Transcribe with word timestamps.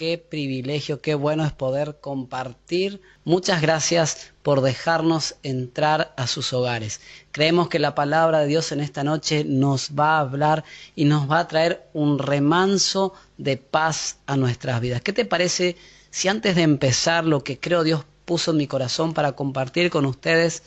qué 0.00 0.16
privilegio, 0.16 1.02
qué 1.02 1.14
bueno 1.14 1.44
es 1.44 1.52
poder 1.52 1.98
compartir. 2.00 3.02
Muchas 3.22 3.60
gracias 3.60 4.32
por 4.42 4.62
dejarnos 4.62 5.34
entrar 5.42 6.14
a 6.16 6.26
sus 6.26 6.54
hogares. 6.54 7.02
Creemos 7.32 7.68
que 7.68 7.78
la 7.78 7.94
palabra 7.94 8.40
de 8.40 8.46
Dios 8.46 8.72
en 8.72 8.80
esta 8.80 9.04
noche 9.04 9.44
nos 9.44 9.90
va 9.90 10.16
a 10.16 10.20
hablar 10.20 10.64
y 10.96 11.04
nos 11.04 11.30
va 11.30 11.40
a 11.40 11.48
traer 11.48 11.86
un 11.92 12.18
remanso 12.18 13.12
de 13.36 13.58
paz 13.58 14.16
a 14.24 14.38
nuestras 14.38 14.80
vidas. 14.80 15.02
¿Qué 15.02 15.12
te 15.12 15.26
parece 15.26 15.76
si 16.10 16.28
antes 16.28 16.56
de 16.56 16.62
empezar 16.62 17.26
lo 17.26 17.44
que 17.44 17.60
creo 17.60 17.84
Dios 17.84 18.06
puso 18.24 18.52
en 18.52 18.56
mi 18.56 18.66
corazón 18.66 19.12
para 19.12 19.32
compartir 19.32 19.90
con 19.90 20.06
ustedes, 20.06 20.62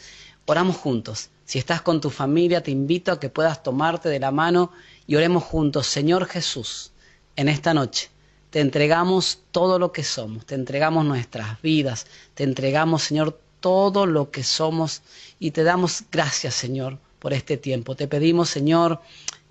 oramos 0.45 0.77
juntos? 0.77 1.31
Si 1.43 1.57
estás 1.57 1.81
con 1.81 2.01
tu 2.01 2.11
familia, 2.11 2.61
te 2.61 2.69
invito 2.69 3.11
a 3.11 3.19
que 3.19 3.29
puedas 3.29 3.63
tomarte 3.63 4.09
de 4.09 4.19
la 4.19 4.29
mano 4.29 4.71
y 5.07 5.15
oremos 5.15 5.43
juntos. 5.43 5.87
Señor 5.87 6.27
Jesús, 6.27 6.91
en 7.35 7.49
esta 7.49 7.73
noche 7.73 8.12
te 8.53 8.59
entregamos 8.59 9.39
todo 9.49 9.79
lo 9.79 9.91
que 9.91 10.03
somos, 10.03 10.45
te 10.45 10.53
entregamos 10.53 11.03
nuestras 11.05 11.59
vidas, 11.63 12.05
te 12.35 12.43
entregamos, 12.43 13.01
Señor, 13.01 13.41
todo 13.59 14.05
lo 14.05 14.29
que 14.29 14.43
somos 14.43 15.01
y 15.39 15.49
te 15.49 15.63
damos 15.63 16.03
gracias, 16.11 16.53
Señor, 16.53 16.99
por 17.17 17.33
este 17.33 17.57
tiempo. 17.57 17.95
Te 17.95 18.07
pedimos, 18.07 18.51
Señor, 18.51 19.01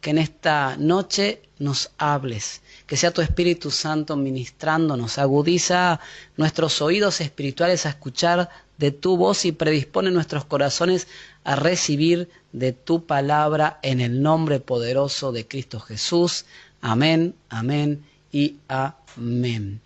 que 0.01 0.11
en 0.11 0.19
esta 0.19 0.77
noche 0.77 1.43
nos 1.59 1.91
hables, 1.99 2.63
que 2.87 2.97
sea 2.97 3.11
tu 3.11 3.23
Espíritu 3.23 3.73
Santo 3.73 4.15
ministrándonos, 4.15 5.19
agudiza 5.19 5.99
nuestros 6.37 6.81
oídos 6.81 7.21
espirituales 7.21 7.87
a 7.87 7.89
escuchar 7.89 8.51
de 8.79 8.93
tu 8.93 9.17
voz 9.17 9.45
y 9.45 9.51
predispone 9.51 10.13
nuestros 10.13 10.45
corazones 10.45 11.09
a 11.43 11.57
recibir 11.57 12.29
de 12.53 12.73
tu 12.73 13.05
palabra 13.05 13.81
en 13.83 14.01
el 14.01 14.23
nombre 14.23 14.61
poderoso 14.61 15.33
de 15.33 15.49
Cristo 15.49 15.81
Jesús. 15.81 16.45
Amén, 16.81 17.35
amén 17.49 18.12
y 18.33 18.57
amén. 18.67 19.81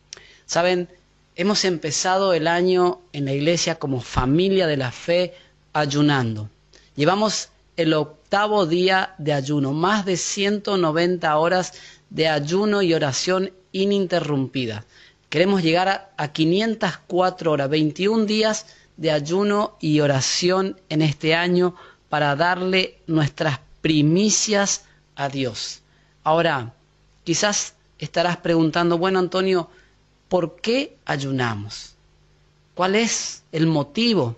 Saben, 0.47 0.89
hemos 1.35 1.65
empezado 1.65 2.33
el 2.33 2.47
año 2.47 3.01
en 3.13 3.27
la 3.27 3.33
iglesia 3.33 3.75
como 3.75 4.01
familia 4.01 4.67
de 4.67 4.77
la 4.77 4.93
fe 4.93 5.35
ayunando. 5.73 6.49
Llevamos 6.95 7.51
el 7.77 7.93
octavo 7.93 8.65
día 8.67 9.15
de 9.19 9.33
ayuno, 9.35 9.73
más 9.73 10.07
de 10.07 10.17
190 10.17 11.37
horas 11.37 11.75
de 12.09 12.29
ayuno 12.29 12.81
y 12.81 12.95
oración 12.95 13.53
ininterrumpida. 13.73 14.85
Queremos 15.29 15.63
llegar 15.63 16.13
a, 16.17 16.29
504 16.33 17.53
horas, 17.53 17.69
21 17.69 18.25
días 18.25 18.67
de 18.97 19.11
ayuno 19.11 19.77
y 19.81 20.01
oración 20.01 20.81
en 20.89 21.03
este 21.03 21.35
año 21.35 21.75
para 22.09 22.37
darle 22.37 22.99
nuestras 23.07 23.61
primicias 23.83 24.85
a 25.17 25.29
Dios. 25.29 25.83
Ahora, 26.23 26.73
quizás 27.25 27.75
estarás 27.99 28.39
preguntando, 28.39 28.99
bueno 28.99 29.19
Antonio, 29.19 29.69
¿por 30.29 30.57
qué 30.57 30.97
ayunamos? 31.05 31.95
¿Cuál 32.75 32.95
es 32.95 33.43
el 33.53 33.67
motivo? 33.67 34.37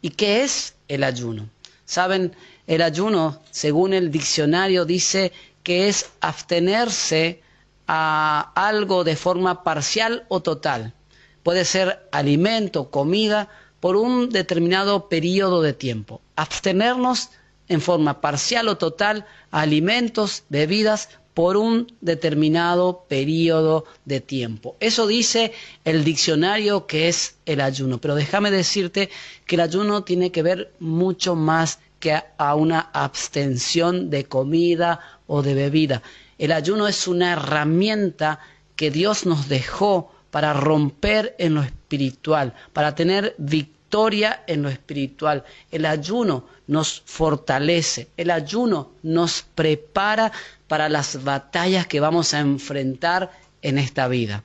¿Y 0.00 0.10
qué 0.10 0.44
es 0.44 0.74
el 0.88 1.04
ayuno? 1.04 1.48
Saben, 1.84 2.34
el 2.66 2.82
ayuno, 2.82 3.40
según 3.50 3.92
el 3.92 4.10
diccionario, 4.10 4.84
dice 4.84 5.32
que 5.62 5.88
es 5.88 6.10
abstenerse 6.20 7.40
a 7.86 8.52
algo 8.54 9.04
de 9.04 9.16
forma 9.16 9.64
parcial 9.64 10.24
o 10.28 10.40
total. 10.40 10.94
Puede 11.42 11.64
ser 11.64 12.08
alimento, 12.12 12.90
comida, 12.90 13.48
por 13.80 13.96
un 13.96 14.30
determinado 14.30 15.08
periodo 15.08 15.60
de 15.60 15.72
tiempo. 15.72 16.20
Abstenernos 16.36 17.30
en 17.68 17.80
forma 17.80 18.20
parcial 18.20 18.68
o 18.68 18.78
total 18.78 19.26
a 19.50 19.62
alimentos, 19.62 20.44
bebidas 20.48 21.08
por 21.34 21.56
un 21.56 21.92
determinado 22.00 23.04
periodo 23.08 23.84
de 24.04 24.20
tiempo. 24.20 24.76
Eso 24.80 25.06
dice 25.06 25.52
el 25.84 26.04
diccionario 26.04 26.86
que 26.86 27.08
es 27.08 27.36
el 27.46 27.60
ayuno. 27.60 27.98
Pero 27.98 28.14
déjame 28.14 28.50
decirte 28.50 29.10
que 29.46 29.56
el 29.56 29.62
ayuno 29.62 30.04
tiene 30.04 30.30
que 30.30 30.42
ver 30.42 30.72
mucho 30.78 31.34
más 31.34 31.78
que 32.00 32.20
a 32.36 32.54
una 32.54 32.90
abstención 32.92 34.10
de 34.10 34.24
comida 34.24 35.00
o 35.26 35.42
de 35.42 35.54
bebida. 35.54 36.02
El 36.38 36.52
ayuno 36.52 36.88
es 36.88 37.06
una 37.06 37.32
herramienta 37.32 38.40
que 38.76 38.90
Dios 38.90 39.24
nos 39.26 39.48
dejó 39.48 40.12
para 40.30 40.52
romper 40.52 41.36
en 41.38 41.54
lo 41.54 41.62
espiritual, 41.62 42.54
para 42.72 42.94
tener 42.94 43.34
en 44.46 44.62
lo 44.62 44.70
espiritual. 44.70 45.44
El 45.70 45.84
ayuno 45.84 46.46
nos 46.66 47.02
fortalece, 47.04 48.08
el 48.16 48.30
ayuno 48.30 48.92
nos 49.02 49.44
prepara 49.54 50.32
para 50.66 50.88
las 50.88 51.22
batallas 51.22 51.86
que 51.86 52.00
vamos 52.00 52.32
a 52.32 52.40
enfrentar 52.40 53.30
en 53.60 53.76
esta 53.78 54.08
vida. 54.08 54.44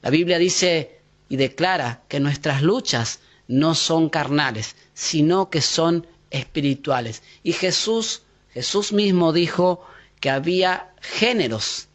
La 0.00 0.10
Biblia 0.10 0.38
dice 0.38 1.00
y 1.28 1.36
declara 1.36 2.02
que 2.06 2.20
nuestras 2.20 2.62
luchas 2.62 3.18
no 3.48 3.74
son 3.74 4.10
carnales, 4.10 4.76
sino 4.94 5.50
que 5.50 5.60
son 5.60 6.06
espirituales. 6.30 7.22
Y 7.42 7.54
Jesús, 7.54 8.22
Jesús 8.52 8.92
mismo 8.92 9.32
dijo 9.32 9.84
que 10.20 10.30
había 10.30 10.90
géneros 11.00 11.88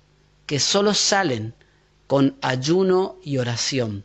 que 0.45 0.59
solo 0.59 0.93
salen 0.93 1.53
con 2.07 2.35
ayuno 2.41 3.15
y 3.23 3.37
oración. 3.37 4.03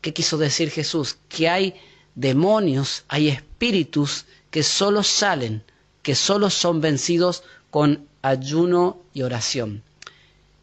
¿Qué 0.00 0.12
quiso 0.12 0.38
decir 0.38 0.70
Jesús? 0.70 1.16
Que 1.28 1.48
hay 1.48 1.74
demonios, 2.14 3.04
hay 3.08 3.28
espíritus 3.28 4.26
que 4.50 4.62
solo 4.62 5.02
salen, 5.02 5.62
que 6.02 6.14
solo 6.14 6.50
son 6.50 6.80
vencidos 6.80 7.42
con 7.70 8.06
ayuno 8.22 8.98
y 9.14 9.22
oración. 9.22 9.82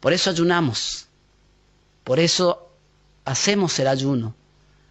Por 0.00 0.12
eso 0.12 0.30
ayunamos, 0.30 1.06
por 2.04 2.20
eso 2.20 2.68
hacemos 3.24 3.78
el 3.78 3.88
ayuno, 3.88 4.34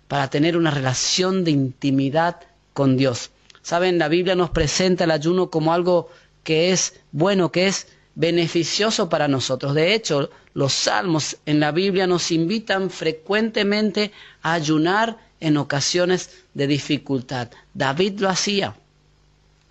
para 0.07 0.29
tener 0.29 0.57
una 0.57 0.71
relación 0.71 1.43
de 1.43 1.51
intimidad 1.51 2.41
con 2.73 2.97
Dios. 2.97 3.31
Saben, 3.61 3.99
la 3.99 4.07
Biblia 4.07 4.35
nos 4.35 4.49
presenta 4.49 5.03
el 5.03 5.11
ayuno 5.11 5.49
como 5.49 5.73
algo 5.73 6.09
que 6.43 6.71
es 6.71 6.99
bueno, 7.11 7.51
que 7.51 7.67
es 7.67 7.87
beneficioso 8.15 9.09
para 9.09 9.27
nosotros. 9.27 9.73
De 9.75 9.93
hecho, 9.93 10.29
los 10.53 10.73
salmos 10.73 11.37
en 11.45 11.59
la 11.59 11.71
Biblia 11.71 12.07
nos 12.07 12.31
invitan 12.31 12.89
frecuentemente 12.89 14.11
a 14.41 14.53
ayunar 14.53 15.17
en 15.39 15.57
ocasiones 15.57 16.29
de 16.53 16.67
dificultad. 16.67 17.49
David 17.73 18.19
lo 18.19 18.29
hacía 18.29 18.75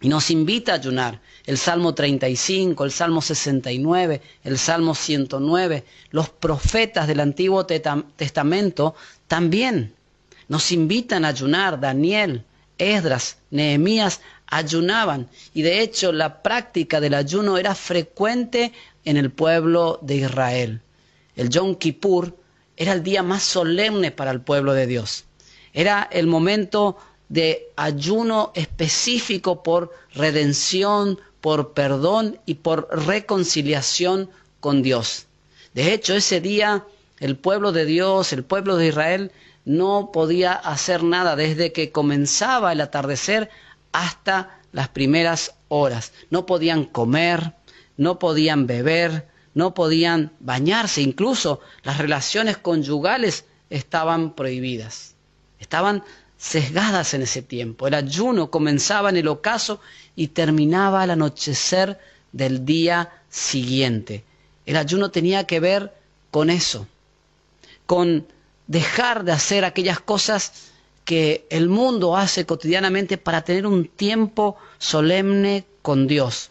y 0.01 0.09
nos 0.09 0.31
invita 0.31 0.73
a 0.73 0.77
ayunar. 0.77 1.21
El 1.45 1.59
Salmo 1.59 1.95
35, 1.95 2.85
el 2.85 2.93
Salmo 2.93 3.23
69, 3.23 4.21
el 4.45 4.59
Salmo 4.59 4.95
109, 4.95 5.85
los 6.11 6.29
profetas 6.29 7.07
del 7.07 7.21
Antiguo 7.21 7.67
Testamento 7.67 8.95
también 9.27 9.95
nos 10.49 10.73
invitan 10.73 11.25
a 11.25 11.29
ayunar. 11.29 11.81
Daniel, 11.81 12.45
Esdras, 12.77 13.39
Nehemías 13.51 14.21
ayunaban 14.47 15.29
y 15.53 15.63
de 15.63 15.81
hecho 15.81 16.13
la 16.13 16.43
práctica 16.43 17.01
del 17.01 17.15
ayuno 17.15 17.59
era 17.59 17.75
frecuente 17.75 18.73
en 19.05 19.17
el 19.17 19.31
pueblo 19.31 19.99
de 20.03 20.17
Israel. 20.17 20.81
El 21.37 21.51
Yom 21.51 21.77
Kippur 21.77 22.37
era 22.77 22.93
el 22.93 23.03
día 23.03 23.23
más 23.23 23.43
solemne 23.43 24.11
para 24.11 24.31
el 24.31 24.41
pueblo 24.41 24.73
de 24.73 24.87
Dios. 24.87 25.25
Era 25.79 26.09
el 26.11 26.27
momento 26.27 26.97
de 27.29 27.69
ayuno 27.77 28.51
específico 28.57 29.63
por 29.63 29.93
redención, 30.13 31.21
por 31.41 31.73
perdón 31.73 32.41
y 32.47 32.55
por 32.55 32.89
reconciliación 33.07 34.29
con 34.59 34.83
Dios. 34.83 35.27
De 35.75 35.95
hecho, 35.95 36.17
ese 36.17 36.41
día 36.41 36.85
el 37.21 37.37
pueblo 37.37 37.71
de 37.71 37.85
Dios, 37.85 38.33
el 38.33 38.43
pueblo 38.43 38.75
de 38.75 38.89
Israel, 38.89 39.31
no 39.65 40.11
podía 40.13 40.53
hacer 40.53 41.05
nada 41.05 41.37
desde 41.37 41.71
que 41.71 41.93
comenzaba 41.93 42.73
el 42.73 42.81
atardecer 42.81 43.49
hasta 43.93 44.59
las 44.73 44.89
primeras 44.89 45.55
horas. 45.69 46.13
No 46.29 46.45
podían 46.45 46.87
comer, 46.87 47.53
no 47.97 48.19
podían 48.19 48.67
beber, 48.67 49.29
no 49.55 49.75
podían 49.75 50.33
bañarse, 50.41 51.03
incluso 51.03 51.61
las 51.85 51.99
relaciones 51.99 52.57
conyugales 52.57 53.45
estaban 53.71 54.35
prohibidas. 54.35 55.15
Estaban 55.61 56.03
sesgadas 56.37 57.15
en 57.15 57.23
ese 57.23 57.43
tiempo. 57.43 57.87
El 57.87 57.95
ayuno 57.95 58.51
comenzaba 58.51 59.11
en 59.11 59.17
el 59.17 59.29
ocaso 59.29 59.81
y 60.15 60.29
terminaba 60.29 61.03
al 61.03 61.11
anochecer 61.11 61.99
del 62.33 62.65
día 62.65 63.11
siguiente. 63.29 64.25
El 64.67 64.77
ayuno 64.77 65.11
tenía 65.11 65.45
que 65.45 65.61
ver 65.61 65.93
con 66.31 66.51
eso, 66.51 66.87
con 67.87 68.27
dejar 68.67 69.25
de 69.25 69.33
hacer 69.33 69.65
aquellas 69.65 69.99
cosas 70.01 70.71
que 71.05 71.47
el 71.49 71.69
mundo 71.69 72.17
hace 72.17 72.45
cotidianamente 72.45 73.17
para 73.17 73.43
tener 73.43 73.67
un 73.67 73.89
tiempo 73.89 74.57
solemne 74.79 75.65
con 75.81 76.07
Dios. 76.07 76.51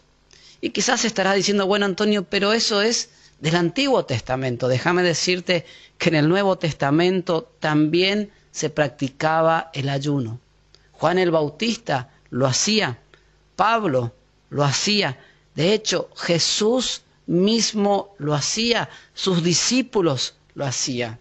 Y 0.60 0.70
quizás 0.70 1.04
estarás 1.04 1.36
diciendo, 1.36 1.66
bueno 1.66 1.86
Antonio, 1.86 2.24
pero 2.24 2.52
eso 2.52 2.82
es 2.82 3.10
del 3.40 3.54
Antiguo 3.54 4.04
Testamento. 4.04 4.66
Déjame 4.66 5.04
decirte 5.04 5.64
que 5.96 6.08
en 6.08 6.16
el 6.16 6.28
Nuevo 6.28 6.58
Testamento 6.58 7.48
también 7.60 8.32
se 8.50 8.70
practicaba 8.70 9.70
el 9.72 9.88
ayuno. 9.88 10.40
Juan 10.92 11.18
el 11.18 11.30
Bautista 11.30 12.10
lo 12.30 12.46
hacía, 12.46 12.98
Pablo 13.56 14.12
lo 14.50 14.64
hacía. 14.64 15.18
De 15.54 15.72
hecho, 15.72 16.10
Jesús 16.16 17.02
mismo 17.26 18.14
lo 18.18 18.34
hacía, 18.34 18.88
sus 19.14 19.42
discípulos 19.42 20.34
lo 20.54 20.64
hacían. 20.64 21.18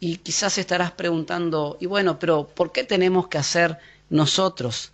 Y 0.00 0.18
quizás 0.18 0.58
estarás 0.58 0.92
preguntando, 0.92 1.76
y 1.80 1.86
bueno, 1.86 2.18
pero 2.18 2.46
¿por 2.46 2.70
qué 2.70 2.84
tenemos 2.84 3.28
que 3.28 3.38
hacer 3.38 3.78
nosotros? 4.10 4.92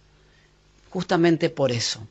Justamente 0.90 1.50
por 1.50 1.72
eso, 1.72 2.06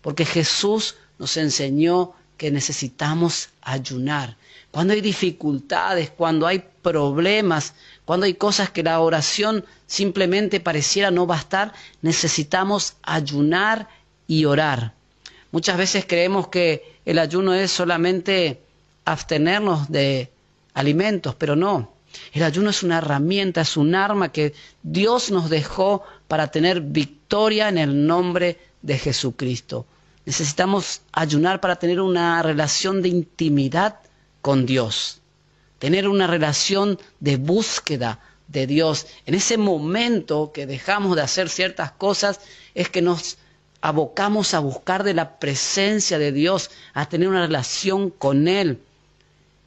porque 0.00 0.24
Jesús 0.24 0.96
nos 1.18 1.36
enseñó 1.36 2.14
que 2.38 2.50
necesitamos 2.50 3.50
ayunar. 3.60 4.36
Cuando 4.70 4.94
hay 4.94 5.00
dificultades, 5.00 6.10
cuando 6.10 6.46
hay 6.46 6.64
problemas, 6.80 7.74
cuando 8.08 8.24
hay 8.24 8.32
cosas 8.32 8.70
que 8.70 8.82
la 8.82 9.00
oración 9.00 9.66
simplemente 9.86 10.60
pareciera 10.60 11.10
no 11.10 11.26
bastar, 11.26 11.74
necesitamos 12.00 12.94
ayunar 13.02 13.90
y 14.26 14.46
orar. 14.46 14.94
Muchas 15.52 15.76
veces 15.76 16.06
creemos 16.08 16.48
que 16.48 16.96
el 17.04 17.18
ayuno 17.18 17.52
es 17.52 17.70
solamente 17.70 18.62
abstenernos 19.04 19.92
de 19.92 20.30
alimentos, 20.72 21.34
pero 21.34 21.54
no. 21.54 21.92
El 22.32 22.44
ayuno 22.44 22.70
es 22.70 22.82
una 22.82 22.96
herramienta, 22.96 23.60
es 23.60 23.76
un 23.76 23.94
arma 23.94 24.32
que 24.32 24.54
Dios 24.82 25.30
nos 25.30 25.50
dejó 25.50 26.02
para 26.28 26.50
tener 26.50 26.80
victoria 26.80 27.68
en 27.68 27.76
el 27.76 28.06
nombre 28.06 28.56
de 28.80 28.96
Jesucristo. 28.96 29.84
Necesitamos 30.24 31.02
ayunar 31.12 31.60
para 31.60 31.76
tener 31.76 32.00
una 32.00 32.42
relación 32.42 33.02
de 33.02 33.10
intimidad 33.10 33.96
con 34.40 34.64
Dios, 34.64 35.20
tener 35.78 36.08
una 36.08 36.26
relación 36.26 36.98
de 37.20 37.36
búsqueda 37.36 38.20
de 38.48 38.66
Dios. 38.66 39.06
En 39.26 39.34
ese 39.34 39.58
momento 39.58 40.52
que 40.52 40.66
dejamos 40.66 41.16
de 41.16 41.22
hacer 41.22 41.48
ciertas 41.48 41.92
cosas 41.92 42.40
es 42.74 42.88
que 42.88 43.02
nos 43.02 43.38
abocamos 43.80 44.54
a 44.54 44.58
buscar 44.58 45.04
de 45.04 45.14
la 45.14 45.38
presencia 45.38 46.18
de 46.18 46.32
Dios, 46.32 46.70
a 46.94 47.08
tener 47.08 47.28
una 47.28 47.46
relación 47.46 48.10
con 48.10 48.48
Él. 48.48 48.80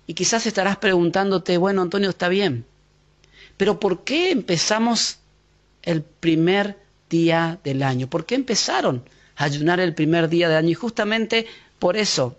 Y 0.07 0.13
quizás 0.13 0.45
estarás 0.45 0.77
preguntándote, 0.77 1.57
bueno, 1.57 1.81
Antonio, 1.81 2.09
está 2.09 2.27
bien, 2.27 2.65
pero 3.55 3.79
¿por 3.79 4.03
qué 4.03 4.31
empezamos 4.31 5.19
el 5.83 6.01
primer 6.01 6.77
día 7.09 7.59
del 7.63 7.83
año? 7.83 8.09
¿Por 8.09 8.25
qué 8.25 8.35
empezaron 8.35 9.03
a 9.35 9.45
ayunar 9.45 9.79
el 9.79 9.93
primer 9.93 10.27
día 10.27 10.49
del 10.49 10.57
año? 10.57 10.69
Y 10.69 10.73
justamente 10.73 11.45
por 11.79 11.95
eso, 11.95 12.35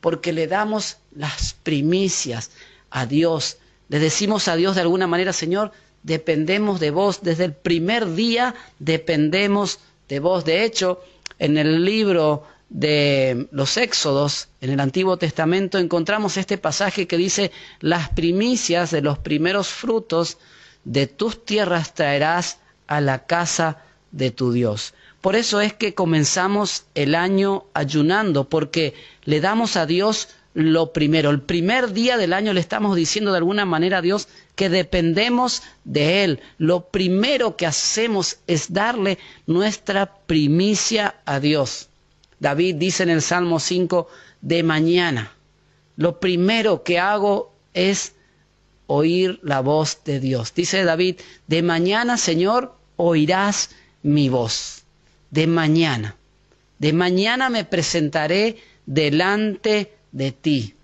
porque 0.00 0.32
le 0.32 0.46
damos 0.46 0.98
las 1.12 1.54
primicias 1.54 2.50
a 2.90 3.06
Dios, 3.06 3.58
le 3.88 3.98
decimos 3.98 4.48
a 4.48 4.56
Dios 4.56 4.74
de 4.74 4.80
alguna 4.82 5.06
manera, 5.06 5.32
Señor, 5.32 5.72
dependemos 6.02 6.80
de 6.80 6.90
vos, 6.90 7.20
desde 7.22 7.44
el 7.44 7.52
primer 7.52 8.14
día 8.14 8.54
dependemos 8.78 9.80
de 10.08 10.20
vos. 10.20 10.44
De 10.44 10.64
hecho, 10.64 11.00
en 11.38 11.58
el 11.58 11.84
libro 11.84 12.44
de 12.68 13.48
los 13.52 13.76
Éxodos, 13.76 14.48
en 14.60 14.70
el 14.70 14.80
Antiguo 14.80 15.16
Testamento, 15.16 15.78
encontramos 15.78 16.36
este 16.36 16.58
pasaje 16.58 17.06
que 17.06 17.16
dice, 17.16 17.52
las 17.80 18.08
primicias 18.10 18.90
de 18.90 19.02
los 19.02 19.18
primeros 19.18 19.68
frutos 19.68 20.38
de 20.84 21.06
tus 21.06 21.44
tierras 21.44 21.94
traerás 21.94 22.58
a 22.86 23.00
la 23.00 23.26
casa 23.26 23.82
de 24.10 24.30
tu 24.30 24.52
Dios. 24.52 24.94
Por 25.20 25.36
eso 25.36 25.60
es 25.60 25.72
que 25.72 25.94
comenzamos 25.94 26.84
el 26.94 27.14
año 27.14 27.64
ayunando, 27.74 28.48
porque 28.48 28.94
le 29.24 29.40
damos 29.40 29.76
a 29.76 29.86
Dios 29.86 30.28
lo 30.56 30.90
primero. 30.90 31.28
El 31.28 31.42
primer 31.42 31.92
día 31.92 32.16
del 32.16 32.32
año 32.32 32.54
le 32.54 32.60
estamos 32.60 32.96
diciendo 32.96 33.30
de 33.30 33.36
alguna 33.36 33.66
manera 33.66 33.98
a 33.98 34.02
Dios 34.02 34.26
que 34.54 34.70
dependemos 34.70 35.62
de 35.84 36.24
Él. 36.24 36.40
Lo 36.56 36.88
primero 36.88 37.56
que 37.56 37.66
hacemos 37.66 38.38
es 38.46 38.72
darle 38.72 39.18
nuestra 39.46 40.06
primicia 40.26 41.16
a 41.26 41.40
Dios. 41.40 41.90
David 42.40 42.76
dice 42.76 43.02
en 43.02 43.10
el 43.10 43.20
Salmo 43.20 43.60
5, 43.60 44.08
de 44.40 44.62
mañana, 44.62 45.32
lo 45.96 46.20
primero 46.20 46.82
que 46.82 46.98
hago 46.98 47.52
es 47.74 48.14
oír 48.86 49.38
la 49.42 49.60
voz 49.60 50.04
de 50.06 50.20
Dios. 50.20 50.54
Dice 50.54 50.84
David, 50.84 51.16
de 51.48 51.62
mañana, 51.62 52.16
Señor, 52.16 52.74
oirás 52.96 53.70
mi 54.02 54.30
voz. 54.30 54.84
De 55.30 55.46
mañana. 55.46 56.16
De 56.78 56.94
mañana 56.94 57.50
me 57.50 57.66
presentaré 57.66 58.56
delante 58.86 59.95
de 60.16 60.32
ti. 60.32 60.74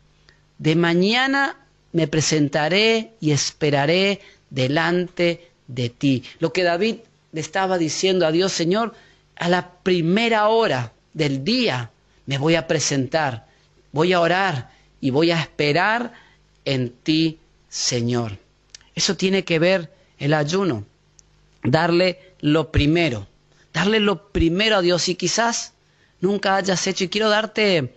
De 0.58 0.76
mañana 0.76 1.56
me 1.92 2.06
presentaré 2.06 3.12
y 3.18 3.30
esperaré 3.30 4.20
delante 4.50 5.50
de 5.66 5.88
ti. 5.88 6.22
Lo 6.38 6.52
que 6.52 6.62
David 6.62 6.96
le 7.32 7.40
estaba 7.40 7.78
diciendo 7.78 8.26
a 8.26 8.32
Dios, 8.32 8.52
Señor, 8.52 8.94
a 9.36 9.48
la 9.48 9.70
primera 9.82 10.48
hora 10.48 10.92
del 11.14 11.44
día 11.44 11.90
me 12.26 12.36
voy 12.36 12.56
a 12.56 12.66
presentar, 12.66 13.46
voy 13.90 14.12
a 14.12 14.20
orar 14.20 14.70
y 15.00 15.08
voy 15.08 15.30
a 15.30 15.40
esperar 15.40 16.12
en 16.66 16.90
ti, 16.90 17.38
Señor. 17.70 18.36
Eso 18.94 19.16
tiene 19.16 19.44
que 19.44 19.58
ver 19.58 19.90
el 20.18 20.34
ayuno, 20.34 20.84
darle 21.64 22.34
lo 22.40 22.70
primero, 22.70 23.26
darle 23.72 23.98
lo 23.98 24.28
primero 24.28 24.76
a 24.76 24.82
Dios 24.82 25.08
y 25.08 25.14
quizás 25.14 25.72
nunca 26.20 26.56
hayas 26.56 26.86
hecho 26.86 27.04
y 27.04 27.08
quiero 27.08 27.30
darte 27.30 27.94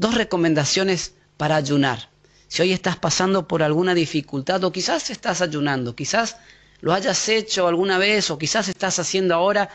dos 0.00 0.14
recomendaciones 0.14 1.12
para 1.36 1.56
ayunar. 1.56 2.08
Si 2.48 2.62
hoy 2.62 2.72
estás 2.72 2.96
pasando 2.96 3.46
por 3.46 3.62
alguna 3.62 3.94
dificultad 3.94 4.64
o 4.64 4.72
quizás 4.72 5.10
estás 5.10 5.42
ayunando, 5.42 5.94
quizás 5.94 6.38
lo 6.80 6.94
hayas 6.94 7.28
hecho 7.28 7.68
alguna 7.68 7.98
vez 7.98 8.30
o 8.30 8.38
quizás 8.38 8.68
estás 8.68 8.98
haciendo 8.98 9.34
ahora, 9.34 9.68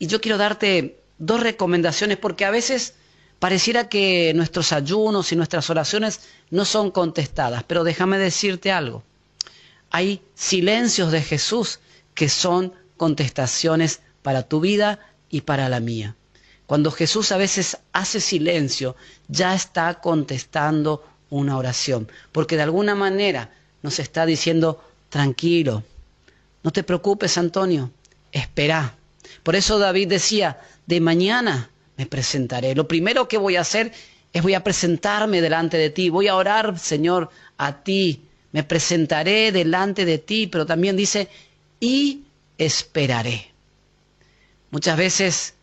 y 0.00 0.08
yo 0.08 0.20
quiero 0.20 0.36
darte 0.36 0.98
dos 1.18 1.40
recomendaciones 1.40 2.18
porque 2.18 2.44
a 2.44 2.50
veces 2.50 2.94
pareciera 3.38 3.88
que 3.88 4.32
nuestros 4.34 4.72
ayunos 4.72 5.30
y 5.30 5.36
nuestras 5.36 5.70
oraciones 5.70 6.22
no 6.50 6.64
son 6.64 6.90
contestadas, 6.90 7.62
pero 7.62 7.84
déjame 7.84 8.18
decirte 8.18 8.72
algo. 8.72 9.04
Hay 9.92 10.22
silencios 10.34 11.12
de 11.12 11.22
Jesús 11.22 11.78
que 12.14 12.28
son 12.28 12.72
contestaciones 12.96 14.00
para 14.22 14.42
tu 14.42 14.58
vida 14.58 14.98
y 15.30 15.42
para 15.42 15.68
la 15.68 15.78
mía. 15.78 16.16
Cuando 16.66 16.90
Jesús 16.90 17.32
a 17.32 17.36
veces 17.36 17.78
hace 17.92 18.20
silencio, 18.20 18.96
ya 19.28 19.54
está 19.54 19.94
contestando 20.00 21.04
una 21.30 21.56
oración, 21.56 22.10
porque 22.32 22.56
de 22.56 22.62
alguna 22.62 22.94
manera 22.94 23.52
nos 23.82 23.98
está 23.98 24.26
diciendo, 24.26 24.82
tranquilo, 25.08 25.84
no 26.62 26.72
te 26.72 26.82
preocupes, 26.82 27.38
Antonio, 27.38 27.90
espera. 28.32 28.96
Por 29.42 29.54
eso 29.54 29.78
David 29.78 30.08
decía, 30.08 30.60
de 30.86 31.00
mañana 31.00 31.70
me 31.96 32.06
presentaré. 32.06 32.74
Lo 32.74 32.88
primero 32.88 33.28
que 33.28 33.38
voy 33.38 33.56
a 33.56 33.60
hacer 33.60 33.92
es 34.32 34.42
voy 34.42 34.54
a 34.54 34.64
presentarme 34.64 35.40
delante 35.40 35.76
de 35.76 35.90
ti, 35.90 36.10
voy 36.10 36.28
a 36.28 36.36
orar, 36.36 36.78
Señor, 36.78 37.30
a 37.56 37.82
ti, 37.82 38.22
me 38.52 38.64
presentaré 38.64 39.52
delante 39.52 40.04
de 40.04 40.18
ti, 40.18 40.46
pero 40.46 40.66
también 40.66 40.96
dice, 40.96 41.28
y 41.78 42.24
esperaré. 42.58 43.52
Muchas 44.70 44.96
veces 44.96 45.54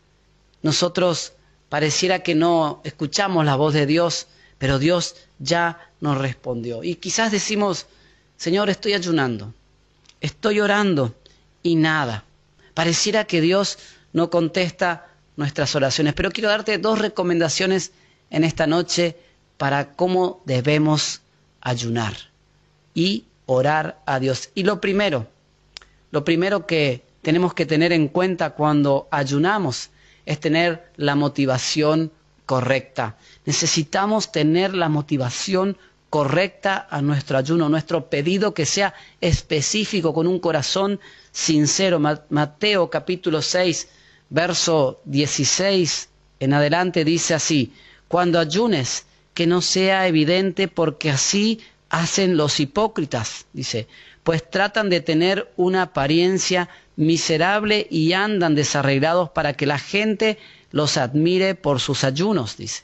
nosotros 0.64 1.34
pareciera 1.68 2.20
que 2.20 2.34
no 2.34 2.80
escuchamos 2.84 3.44
la 3.44 3.54
voz 3.54 3.74
de 3.74 3.84
Dios, 3.84 4.28
pero 4.56 4.78
Dios 4.78 5.14
ya 5.38 5.92
nos 6.00 6.16
respondió. 6.16 6.82
Y 6.82 6.96
quizás 6.96 7.30
decimos, 7.30 7.86
Señor, 8.38 8.70
estoy 8.70 8.94
ayunando, 8.94 9.52
estoy 10.22 10.60
orando 10.60 11.14
y 11.62 11.76
nada. 11.76 12.24
Pareciera 12.72 13.24
que 13.24 13.42
Dios 13.42 13.78
no 14.14 14.30
contesta 14.30 15.06
nuestras 15.36 15.74
oraciones, 15.74 16.14
pero 16.14 16.30
quiero 16.30 16.48
darte 16.48 16.78
dos 16.78 16.98
recomendaciones 16.98 17.92
en 18.30 18.42
esta 18.42 18.66
noche 18.66 19.18
para 19.58 19.92
cómo 19.92 20.40
debemos 20.46 21.20
ayunar 21.60 22.14
y 22.94 23.24
orar 23.44 24.00
a 24.06 24.18
Dios. 24.18 24.48
Y 24.54 24.62
lo 24.62 24.80
primero, 24.80 25.28
lo 26.10 26.24
primero 26.24 26.64
que 26.66 27.04
tenemos 27.20 27.52
que 27.52 27.66
tener 27.66 27.92
en 27.92 28.08
cuenta 28.08 28.50
cuando 28.54 29.08
ayunamos 29.10 29.90
es 30.26 30.40
tener 30.40 30.90
la 30.96 31.14
motivación 31.14 32.12
correcta. 32.46 33.16
Necesitamos 33.44 34.32
tener 34.32 34.74
la 34.74 34.88
motivación 34.88 35.76
correcta 36.10 36.86
a 36.90 37.02
nuestro 37.02 37.38
ayuno, 37.38 37.68
nuestro 37.68 38.08
pedido 38.08 38.54
que 38.54 38.66
sea 38.66 38.94
específico, 39.20 40.14
con 40.14 40.26
un 40.26 40.38
corazón 40.38 41.00
sincero. 41.32 41.98
Mateo 42.28 42.88
capítulo 42.88 43.42
6, 43.42 43.88
verso 44.30 45.00
16 45.04 46.08
en 46.40 46.52
adelante 46.52 47.04
dice 47.04 47.34
así, 47.34 47.72
cuando 48.08 48.38
ayunes, 48.38 49.06
que 49.32 49.46
no 49.46 49.60
sea 49.60 50.06
evidente 50.06 50.68
porque 50.68 51.10
así 51.10 51.60
hacen 51.88 52.36
los 52.36 52.60
hipócritas, 52.60 53.46
dice, 53.52 53.88
pues 54.22 54.48
tratan 54.48 54.90
de 54.90 55.00
tener 55.00 55.52
una 55.56 55.82
apariencia 55.82 56.68
miserable 56.96 57.86
y 57.90 58.12
andan 58.12 58.54
desarreglados 58.54 59.30
para 59.30 59.54
que 59.54 59.66
la 59.66 59.78
gente 59.78 60.38
los 60.70 60.96
admire 60.96 61.54
por 61.54 61.80
sus 61.80 62.04
ayunos, 62.04 62.56
dice, 62.56 62.82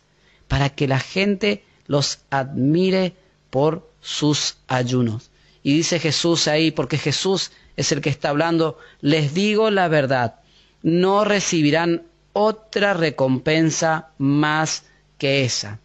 para 0.48 0.70
que 0.70 0.88
la 0.88 1.00
gente 1.00 1.64
los 1.86 2.20
admire 2.30 3.14
por 3.50 3.90
sus 4.00 4.56
ayunos. 4.68 5.30
Y 5.62 5.74
dice 5.74 5.98
Jesús 5.98 6.48
ahí, 6.48 6.70
porque 6.70 6.98
Jesús 6.98 7.52
es 7.76 7.92
el 7.92 8.00
que 8.00 8.10
está 8.10 8.30
hablando, 8.30 8.78
les 9.00 9.34
digo 9.34 9.70
la 9.70 9.88
verdad, 9.88 10.36
no 10.82 11.24
recibirán 11.24 12.04
otra 12.32 12.94
recompensa 12.94 14.10
más 14.18 14.84
que 15.18 15.44
esa. 15.44 15.80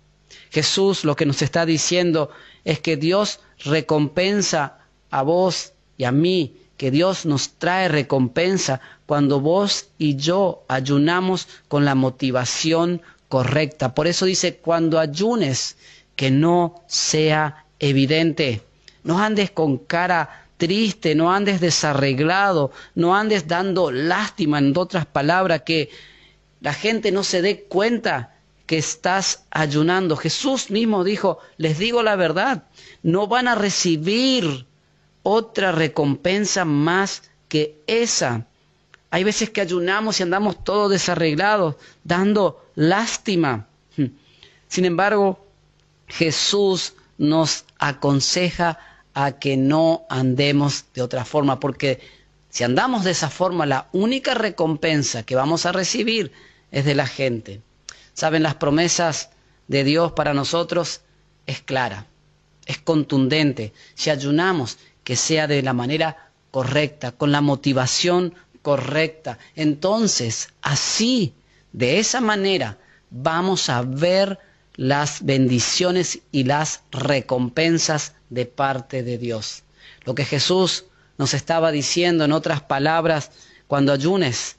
Jesús 0.51 1.03
lo 1.03 1.15
que 1.15 1.25
nos 1.25 1.41
está 1.41 1.65
diciendo 1.65 2.29
es 2.63 2.79
que 2.79 2.98
Dios 2.98 3.39
recompensa 3.63 4.79
a 5.10 5.22
vos 5.22 5.74
y 5.98 6.05
a 6.05 6.12
mí 6.12 6.55
que 6.77 6.91
Dios 6.91 7.25
nos 7.25 7.51
trae 7.51 7.88
recompensa 7.88 8.82
cuando 9.05 9.39
vos 9.39 9.88
y 9.98 10.15
yo 10.15 10.63
ayunamos 10.67 11.48
con 11.67 11.86
la 11.86 11.96
motivación 11.96 13.01
correcta. 13.29 13.94
Por 13.94 14.08
eso 14.08 14.25
dice, 14.25 14.58
cuando 14.58 15.00
ayunes, 15.00 15.77
que 16.15 16.32
no 16.32 16.84
sea 16.88 17.65
evidente. 17.79 18.62
No 19.03 19.20
andes 19.20 19.51
con 19.51 19.77
cara 19.77 20.48
triste, 20.58 21.15
no 21.15 21.32
andes 21.32 21.60
desarreglado, 21.60 22.72
no 22.96 23.15
andes 23.15 23.48
dando 23.48 23.91
lástima, 23.91 24.60
en 24.60 24.75
otras 24.77 25.05
palabras, 25.05 25.63
que 25.63 25.89
la 26.62 26.74
gente 26.74 27.12
no 27.12 27.24
se 27.24 27.41
dé 27.41 27.63
cuenta 27.63 28.36
que 28.65 28.77
estás 28.77 29.44
ayunando. 29.51 30.15
Jesús 30.15 30.72
mismo 30.72 31.03
dijo, 31.03 31.39
les 31.58 31.77
digo 31.77 32.01
la 32.01 32.15
verdad, 32.15 32.63
no 33.03 33.27
van 33.27 33.48
a 33.48 33.55
recibir 33.55 34.65
otra 35.27 35.72
recompensa 35.72 36.65
más 36.65 37.24
que 37.50 37.82
esa. 37.88 38.46
Hay 39.10 39.24
veces 39.24 39.50
que 39.50 39.60
ayunamos 39.60 40.20
y 40.20 40.24
andamos 40.24 40.63
todos 40.63 40.91
desarreglados, 40.91 41.77
dando 42.03 42.63
lástima. 42.75 43.67
Sin 44.67 44.86
embargo, 44.86 45.44
Jesús 46.08 46.94
nos 47.17 47.65
aconseja 47.79 48.77
a 49.15 49.39
que 49.39 49.58
no 49.58 50.05
andemos 50.10 50.86
de 50.94 51.01
otra 51.01 51.25
forma, 51.25 51.60
porque 51.60 52.01
si 52.51 52.63
andamos 52.63 53.03
de 53.03 53.12
esa 53.12 53.32
forma, 53.32 53.65
la 53.65 53.88
única 53.94 54.36
recompensa 54.36 55.24
que 55.24 55.36
vamos 55.36 55.65
a 55.65 55.72
recibir 55.72 56.34
es 56.72 56.86
de 56.86 56.94
la 56.94 57.08
gente. 57.08 57.62
Saben, 58.13 58.44
las 58.44 58.55
promesas 58.55 59.32
de 59.67 59.84
Dios 59.84 60.12
para 60.12 60.36
nosotros 60.36 61.01
es 61.48 61.62
clara, 61.62 62.05
es 62.67 62.77
contundente. 62.77 63.74
Si 63.96 64.12
ayunamos 64.12 64.77
que 65.05 65.15
sea 65.15 65.47
de 65.47 65.62
la 65.62 65.71
manera 65.71 66.31
correcta, 66.51 67.13
con 67.13 67.31
la 67.31 67.39
motivación 67.39 68.33
correcta. 68.62 69.38
Entonces, 69.55 70.50
así, 70.62 71.33
de 71.71 72.00
esa 72.00 72.19
manera, 72.19 72.77
vamos 73.09 73.69
a 73.69 73.83
ver 73.83 74.39
las 74.75 75.24
bendiciones 75.24 76.19
y 76.31 76.43
las 76.43 76.81
recompensas 76.91 78.13
de 78.29 78.45
parte 78.45 79.03
de 79.03 79.17
Dios. 79.17 79.63
Lo 80.03 80.15
que 80.15 80.25
Jesús 80.25 80.85
nos 81.17 81.33
estaba 81.33 81.71
diciendo 81.71 82.25
en 82.25 82.33
otras 82.33 82.62
palabras, 82.62 83.31
cuando 83.67 83.93
ayunes, 83.93 84.57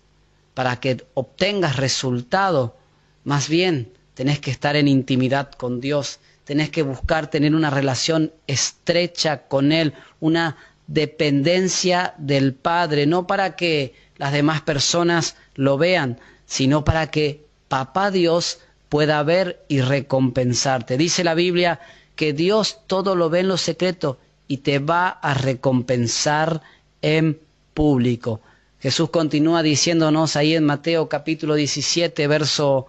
para 0.54 0.80
que 0.80 1.04
obtengas 1.14 1.76
resultado, 1.76 2.76
más 3.24 3.48
bien 3.48 3.92
tenés 4.14 4.38
que 4.38 4.50
estar 4.50 4.76
en 4.76 4.88
intimidad 4.88 5.50
con 5.52 5.80
Dios, 5.80 6.20
tenés 6.46 6.70
que 6.70 6.82
buscar 6.82 7.28
tener 7.28 7.54
una 7.56 7.70
relación 7.70 8.32
estrecha 8.46 9.48
con 9.48 9.72
Él, 9.72 9.94
una 10.20 10.56
dependencia 10.86 12.14
del 12.18 12.54
Padre, 12.54 13.04
no 13.06 13.26
para 13.26 13.56
que 13.56 13.94
las 14.16 14.32
demás 14.32 14.62
personas 14.62 15.36
lo 15.56 15.76
vean, 15.76 16.20
sino 16.46 16.84
para 16.84 17.10
que 17.10 17.44
Papá 17.66 18.12
Dios 18.12 18.60
pueda 18.88 19.20
ver 19.24 19.64
y 19.66 19.80
recompensarte. 19.80 20.96
Dice 20.96 21.24
la 21.24 21.34
Biblia 21.34 21.80
que 22.14 22.32
Dios 22.32 22.78
todo 22.86 23.16
lo 23.16 23.28
ve 23.28 23.40
en 23.40 23.48
lo 23.48 23.56
secreto 23.56 24.18
y 24.46 24.58
te 24.58 24.78
va 24.78 25.08
a 25.08 25.34
recompensar 25.34 26.62
en 27.02 27.40
público. 27.74 28.40
Jesús 28.78 29.10
continúa 29.10 29.64
diciéndonos 29.64 30.36
ahí 30.36 30.54
en 30.54 30.64
Mateo 30.64 31.08
capítulo 31.08 31.56
17, 31.56 32.28
verso 32.28 32.86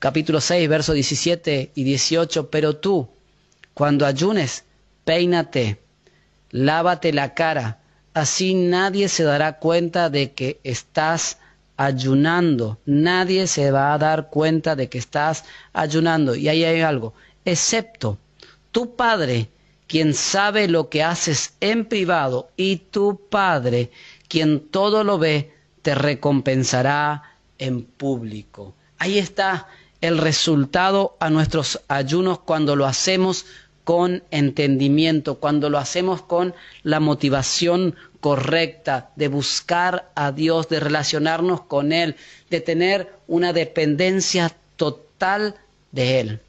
capítulo 0.00 0.40
6, 0.40 0.68
versos 0.68 0.94
17 0.94 1.72
y 1.74 1.84
18, 1.84 2.50
pero 2.50 2.76
tú, 2.76 3.10
cuando 3.74 4.06
ayunes, 4.06 4.64
peínate, 5.04 5.78
lávate 6.50 7.12
la 7.12 7.34
cara, 7.34 7.80
así 8.14 8.54
nadie 8.54 9.08
se 9.08 9.24
dará 9.24 9.58
cuenta 9.58 10.08
de 10.08 10.32
que 10.32 10.58
estás 10.64 11.38
ayunando, 11.76 12.78
nadie 12.86 13.46
se 13.46 13.70
va 13.70 13.92
a 13.92 13.98
dar 13.98 14.30
cuenta 14.30 14.74
de 14.74 14.88
que 14.88 14.96
estás 14.96 15.44
ayunando. 15.74 16.34
Y 16.34 16.48
ahí 16.48 16.64
hay 16.64 16.80
algo, 16.80 17.12
excepto 17.44 18.18
tu 18.72 18.96
Padre, 18.96 19.50
quien 19.86 20.14
sabe 20.14 20.66
lo 20.66 20.88
que 20.88 21.02
haces 21.02 21.54
en 21.60 21.84
privado, 21.84 22.48
y 22.56 22.76
tu 22.76 23.28
Padre, 23.28 23.90
quien 24.28 24.60
todo 24.60 25.04
lo 25.04 25.18
ve, 25.18 25.52
te 25.82 25.94
recompensará 25.94 27.22
en 27.58 27.82
público. 27.82 28.74
Ahí 28.98 29.18
está 29.18 29.66
el 30.00 30.18
resultado 30.18 31.16
a 31.20 31.30
nuestros 31.30 31.80
ayunos 31.88 32.38
cuando 32.40 32.76
lo 32.76 32.86
hacemos 32.86 33.46
con 33.84 34.22
entendimiento, 34.30 35.36
cuando 35.36 35.68
lo 35.70 35.78
hacemos 35.78 36.22
con 36.22 36.54
la 36.82 37.00
motivación 37.00 37.96
correcta 38.20 39.10
de 39.16 39.28
buscar 39.28 40.10
a 40.14 40.32
Dios, 40.32 40.68
de 40.68 40.80
relacionarnos 40.80 41.62
con 41.62 41.92
Él, 41.92 42.16
de 42.50 42.60
tener 42.60 43.12
una 43.26 43.52
dependencia 43.52 44.54
total 44.76 45.56
de 45.92 46.20
Él. 46.20 46.40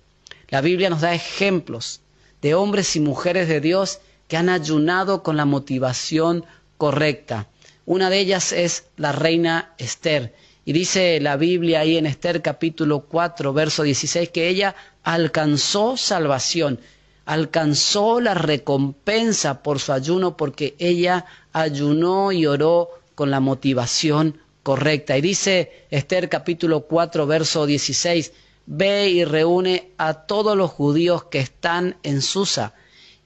La 0.50 0.62
Biblia 0.62 0.89
nos 0.89 1.01
da 1.01 1.13
ejemplos 1.13 2.01
de 2.41 2.55
hombres 2.55 2.96
y 2.96 3.00
mujeres 3.00 3.48
de 3.48 3.62
Dios 3.62 4.00
que 4.27 4.38
han 4.38 4.50
ayunado 4.50 5.24
con 5.24 5.38
la 5.38 5.46
motivación 5.46 6.46
correcta. 6.77 7.48
Una 7.86 8.10
de 8.10 8.20
ellas 8.20 8.51
es 8.51 8.86
la 8.98 9.12
reina 9.12 9.74
Esther. 9.77 10.34
Y 10.63 10.74
dice 10.74 11.20
la 11.20 11.38
Biblia 11.38 11.80
ahí 11.80 11.98
en 11.98 12.06
Esther 12.06 12.41
capítulo 12.41 13.01
4, 13.01 13.51
verso 13.51 13.82
16, 13.84 14.30
que 14.30 14.48
ella 14.48 14.75
alcanzó 15.03 15.98
salvación, 15.98 16.80
alcanzó 17.25 18.22
la 18.22 18.36
recompensa 18.36 19.63
por 19.63 19.80
su 19.80 19.91
ayuno 19.91 20.38
porque 20.38 20.75
ella 20.77 21.25
ayunó 21.51 22.32
y 22.32 22.46
oró 22.46 22.89
con 23.15 23.32
la 23.32 23.39
motivación 23.39 24.39
correcta. 24.62 25.18
Y 25.18 25.22
dice 25.22 25.86
Esther 25.89 26.30
capítulo 26.30 26.82
4, 26.82 27.25
verso 27.25 27.65
16, 27.65 28.32
ve 28.68 29.10
y 29.10 29.25
reúne 29.25 29.89
a 29.98 30.13
todos 30.13 30.56
los 30.56 30.70
judíos 30.70 31.24
que 31.25 31.39
están 31.39 31.98
en 32.03 32.22
Susa 32.22 32.74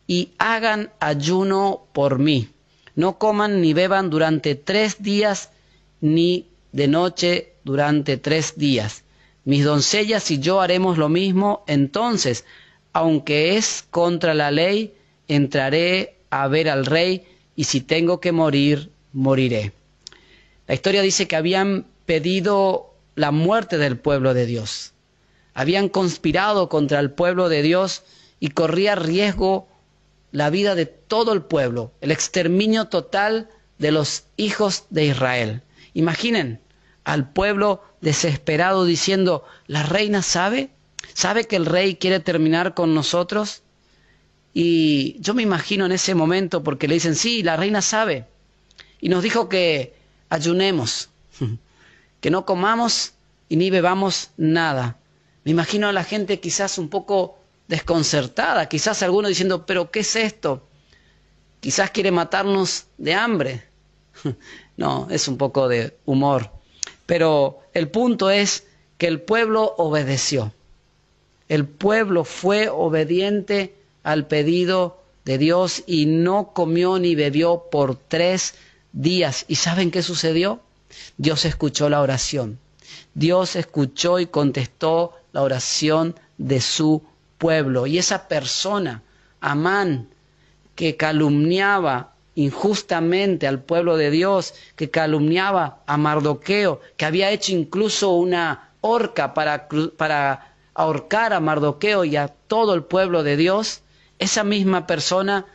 y 0.07 0.31
hagan 0.37 0.91
ayuno 1.01 1.87
por 1.91 2.19
mí. 2.19 2.49
No 2.95 3.17
coman 3.17 3.61
ni 3.61 3.73
beban 3.73 4.09
durante 4.09 4.55
tres 4.55 5.03
días 5.03 5.49
ni 5.99 6.47
de 6.75 6.89
noche 6.89 7.53
durante 7.63 8.17
tres 8.17 8.57
días. 8.57 9.05
Mis 9.45 9.63
doncellas 9.63 10.29
y 10.29 10.39
yo 10.39 10.59
haremos 10.59 10.97
lo 10.97 11.07
mismo, 11.07 11.63
entonces, 11.67 12.43
aunque 12.91 13.55
es 13.55 13.85
contra 13.89 14.33
la 14.33 14.51
ley, 14.51 14.93
entraré 15.29 16.17
a 16.29 16.49
ver 16.49 16.69
al 16.69 16.85
rey 16.85 17.23
y 17.55 17.63
si 17.63 17.79
tengo 17.79 18.19
que 18.19 18.33
morir, 18.33 18.89
moriré. 19.13 19.71
La 20.67 20.73
historia 20.75 21.01
dice 21.01 21.29
que 21.29 21.37
habían 21.37 21.85
pedido 22.05 22.93
la 23.15 23.31
muerte 23.31 23.77
del 23.77 23.97
pueblo 23.97 24.33
de 24.33 24.45
Dios. 24.45 24.91
Habían 25.53 25.87
conspirado 25.87 26.67
contra 26.67 26.99
el 26.99 27.09
pueblo 27.09 27.47
de 27.47 27.61
Dios 27.61 28.03
y 28.41 28.49
corría 28.49 28.95
riesgo 28.95 29.69
la 30.33 30.49
vida 30.49 30.75
de 30.75 30.87
todo 30.87 31.31
el 31.31 31.41
pueblo, 31.41 31.93
el 32.01 32.11
exterminio 32.11 32.89
total 32.89 33.49
de 33.77 33.93
los 33.93 34.25
hijos 34.35 34.83
de 34.89 35.05
Israel. 35.05 35.61
Imaginen, 35.93 36.59
al 37.05 37.31
pueblo 37.31 37.83
desesperado 38.01 38.83
diciendo, 38.83 39.45
¿la 39.67 39.83
reina 39.83 40.21
sabe? 40.21 40.69
¿Sabe 41.13 41.45
que 41.45 41.55
el 41.55 41.65
rey 41.65 41.95
quiere 41.95 42.19
terminar 42.19 42.73
con 42.73 42.93
nosotros? 42.93 43.61
Y 44.53 45.17
yo 45.21 45.33
me 45.33 45.43
imagino 45.43 45.85
en 45.85 45.91
ese 45.91 46.15
momento 46.15 46.63
porque 46.63 46.87
le 46.87 46.95
dicen, 46.95 47.15
sí, 47.15 47.43
la 47.43 47.55
reina 47.55 47.81
sabe. 47.81 48.25
Y 48.99 49.09
nos 49.09 49.23
dijo 49.23 49.47
que 49.49 49.93
ayunemos, 50.29 51.09
que 52.21 52.31
no 52.31 52.45
comamos 52.45 53.13
y 53.49 53.55
ni 53.55 53.69
bebamos 53.69 54.31
nada. 54.35 54.97
Me 55.43 55.51
imagino 55.51 55.87
a 55.87 55.93
la 55.93 56.03
gente 56.03 56.39
quizás 56.39 56.79
un 56.79 56.89
poco 56.89 57.37
desconcertada, 57.67 58.67
quizás 58.67 59.03
alguno 59.03 59.27
diciendo, 59.27 59.65
pero 59.65 59.91
¿qué 59.91 59.99
es 59.99 60.15
esto? 60.15 60.67
Quizás 61.59 61.91
quiere 61.91 62.11
matarnos 62.11 62.85
de 62.97 63.13
hambre. 63.13 63.63
No, 64.77 65.07
es 65.09 65.29
un 65.29 65.37
poco 65.37 65.69
de 65.69 65.95
humor. 66.03 66.51
Pero 67.05 67.59
el 67.73 67.89
punto 67.89 68.29
es 68.29 68.65
que 68.97 69.07
el 69.07 69.21
pueblo 69.21 69.75
obedeció. 69.77 70.53
El 71.47 71.67
pueblo 71.67 72.23
fue 72.23 72.69
obediente 72.69 73.75
al 74.03 74.27
pedido 74.27 75.03
de 75.25 75.37
Dios 75.37 75.83
y 75.85 76.05
no 76.05 76.53
comió 76.53 76.97
ni 76.99 77.15
bebió 77.15 77.65
por 77.71 77.95
tres 77.95 78.55
días. 78.93 79.45
¿Y 79.47 79.55
saben 79.55 79.91
qué 79.91 80.01
sucedió? 80.01 80.61
Dios 81.17 81.45
escuchó 81.45 81.89
la 81.89 82.01
oración. 82.01 82.59
Dios 83.13 83.55
escuchó 83.55 84.19
y 84.19 84.27
contestó 84.27 85.13
la 85.33 85.41
oración 85.41 86.15
de 86.37 86.61
su 86.61 87.03
pueblo. 87.37 87.87
Y 87.87 87.97
esa 87.97 88.27
persona, 88.27 89.03
Amán, 89.39 90.09
que 90.75 90.95
calumniaba 90.97 92.14
injustamente 92.35 93.47
al 93.47 93.61
pueblo 93.61 93.97
de 93.97 94.11
Dios, 94.11 94.53
que 94.75 94.89
calumniaba 94.89 95.79
a 95.87 95.97
Mardoqueo, 95.97 96.81
que 96.97 97.05
había 97.05 97.31
hecho 97.31 97.53
incluso 97.53 98.11
una 98.11 98.69
horca 98.81 99.33
para, 99.33 99.67
para 99.97 100.53
ahorcar 100.73 101.33
a 101.33 101.39
Mardoqueo 101.39 102.03
y 102.05 102.17
a 102.17 102.27
todo 102.27 102.73
el 102.73 102.83
pueblo 102.83 103.23
de 103.23 103.37
Dios, 103.37 103.81
esa 104.19 104.43
misma 104.43 104.85
persona 104.85 105.45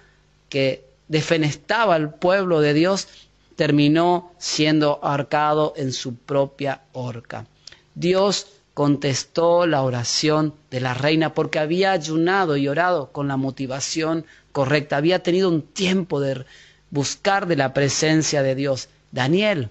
que 0.48 0.84
defenestaba 1.08 1.94
al 1.94 2.14
pueblo 2.14 2.60
de 2.60 2.74
Dios, 2.74 3.08
terminó 3.56 4.32
siendo 4.38 5.00
ahorcado 5.02 5.74
en 5.76 5.92
su 5.92 6.14
propia 6.14 6.80
horca. 6.92 7.46
Dios 7.94 8.46
contestó 8.72 9.66
la 9.66 9.82
oración 9.82 10.54
de 10.70 10.80
la 10.80 10.94
reina 10.94 11.34
porque 11.34 11.58
había 11.58 11.92
ayunado 11.92 12.56
y 12.56 12.68
orado 12.68 13.12
con 13.12 13.28
la 13.28 13.36
motivación 13.36 14.24
correcta, 14.52 14.96
había 14.96 15.22
tenido 15.22 15.48
un 15.48 15.62
tiempo 15.62 16.20
de 16.20 16.44
buscar 16.90 17.46
de 17.46 17.56
la 17.56 17.72
presencia 17.72 18.42
de 18.42 18.54
Dios. 18.54 18.88
Daniel, 19.12 19.70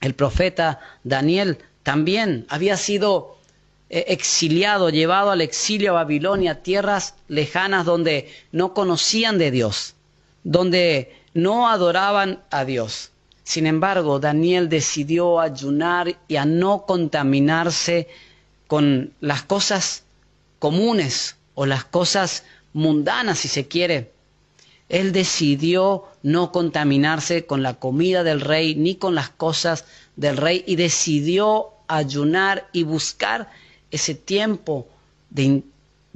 el 0.00 0.14
profeta 0.14 0.80
Daniel, 1.02 1.58
también 1.82 2.46
había 2.48 2.76
sido 2.76 3.36
eh, 3.90 4.06
exiliado, 4.08 4.90
llevado 4.90 5.30
al 5.30 5.40
exilio 5.40 5.90
a 5.90 6.02
Babilonia, 6.04 6.62
tierras 6.62 7.14
lejanas 7.28 7.84
donde 7.84 8.32
no 8.52 8.74
conocían 8.74 9.38
de 9.38 9.50
Dios, 9.50 9.94
donde 10.42 11.14
no 11.34 11.68
adoraban 11.68 12.40
a 12.50 12.64
Dios. 12.64 13.10
Sin 13.44 13.66
embargo, 13.66 14.20
Daniel 14.20 14.70
decidió 14.70 15.38
ayunar 15.38 16.16
y 16.28 16.36
a 16.36 16.46
no 16.46 16.86
contaminarse 16.86 18.08
con 18.66 19.12
las 19.20 19.42
cosas 19.42 20.04
comunes 20.58 21.36
o 21.54 21.66
las 21.66 21.84
cosas 21.84 22.44
mundanas, 22.72 23.40
si 23.40 23.48
se 23.48 23.68
quiere. 23.68 24.13
Él 24.88 25.12
decidió 25.12 26.04
no 26.22 26.52
contaminarse 26.52 27.46
con 27.46 27.62
la 27.62 27.74
comida 27.74 28.22
del 28.22 28.40
rey 28.40 28.74
ni 28.74 28.96
con 28.96 29.14
las 29.14 29.30
cosas 29.30 29.84
del 30.16 30.36
rey 30.36 30.62
y 30.66 30.76
decidió 30.76 31.70
ayunar 31.88 32.68
y 32.72 32.82
buscar 32.82 33.50
ese 33.90 34.14
tiempo 34.14 34.86
de, 35.30 35.62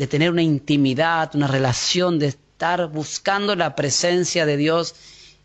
tener 0.09 0.31
una 0.31 0.43
intimidad, 0.43 1.35
una 1.35 1.47
relación, 1.47 2.19
de 2.19 2.29
estar 2.29 2.89
buscando 2.89 3.57
la 3.57 3.75
presencia 3.75 4.47
de 4.47 4.57
Dios 4.57 4.95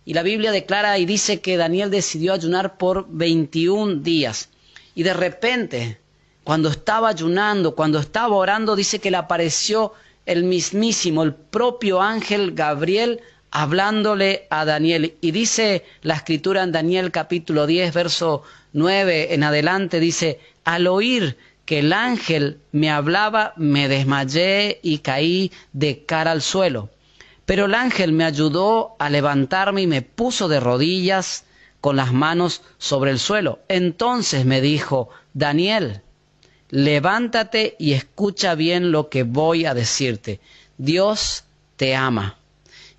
y 0.05 0.13
la 0.13 0.23
Biblia 0.23 0.51
declara 0.51 0.97
y 0.97 1.05
dice 1.05 1.39
que 1.39 1.57
Daniel 1.57 1.89
decidió 1.89 2.33
ayunar 2.33 2.77
por 2.77 3.07
21 3.09 4.01
días. 4.01 4.49
Y 4.95 5.03
de 5.03 5.13
repente, 5.13 5.97
cuando 6.43 6.69
estaba 6.69 7.09
ayunando, 7.09 7.73
cuando 7.73 7.99
estaba 7.99 8.35
orando, 8.35 8.75
dice 8.75 8.99
que 8.99 9.11
le 9.11 9.17
apareció 9.17 9.93
el 10.25 10.43
mismísimo, 10.43 11.23
el 11.23 11.33
propio 11.33 12.01
ángel 12.01 12.53
Gabriel 12.53 13.21
hablándole 13.51 14.47
a 14.49 14.65
Daniel. 14.65 15.15
Y 15.21 15.31
dice 15.31 15.85
la 16.01 16.15
escritura 16.15 16.63
en 16.63 16.71
Daniel 16.71 17.11
capítulo 17.11 17.67
10, 17.67 17.93
verso 17.93 18.43
9 18.73 19.33
en 19.33 19.43
adelante, 19.43 19.99
dice, 19.99 20.39
al 20.63 20.87
oír 20.87 21.37
que 21.65 21.79
el 21.79 21.93
ángel 21.93 22.59
me 22.71 22.89
hablaba, 22.89 23.53
me 23.55 23.87
desmayé 23.87 24.79
y 24.81 24.99
caí 24.99 25.51
de 25.71 26.03
cara 26.05 26.31
al 26.31 26.41
suelo. 26.41 26.89
Pero 27.45 27.65
el 27.65 27.75
ángel 27.75 28.11
me 28.11 28.25
ayudó 28.25 28.95
a 28.99 29.09
levantarme 29.09 29.81
y 29.81 29.87
me 29.87 30.01
puso 30.01 30.47
de 30.47 30.59
rodillas 30.59 31.45
con 31.81 31.97
las 31.97 32.13
manos 32.13 32.63
sobre 32.77 33.11
el 33.11 33.19
suelo. 33.19 33.59
Entonces 33.67 34.45
me 34.45 34.61
dijo, 34.61 35.09
Daniel, 35.33 36.01
levántate 36.73 37.75
y 37.77 37.93
escucha 37.93 38.55
bien 38.55 38.91
lo 38.91 39.07
que 39.09 39.21
voy 39.21 39.65
a 39.65 39.75
decirte. 39.75 40.39
Dios 40.79 41.43
te 41.75 41.93
ama. 41.95 42.39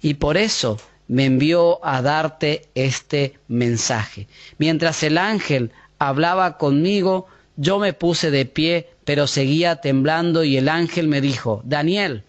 Y 0.01 0.15
por 0.15 0.37
eso 0.37 0.79
me 1.09 1.25
envió 1.25 1.85
a 1.85 2.01
darte 2.01 2.69
este 2.77 3.37
mensaje. 3.49 4.29
Mientras 4.59 5.03
el 5.03 5.19
ángel 5.19 5.73
hablaba 5.99 6.57
conmigo, 6.57 7.27
yo 7.57 7.81
me 7.81 7.93
puse 7.93 8.31
de 8.31 8.45
pie, 8.45 8.91
pero 9.05 9.27
seguía 9.27 9.81
temblando 9.81 10.45
y 10.45 10.57
el 10.57 10.69
ángel 10.69 11.09
me 11.09 11.21
dijo, 11.21 11.61
Daniel, 11.65 12.23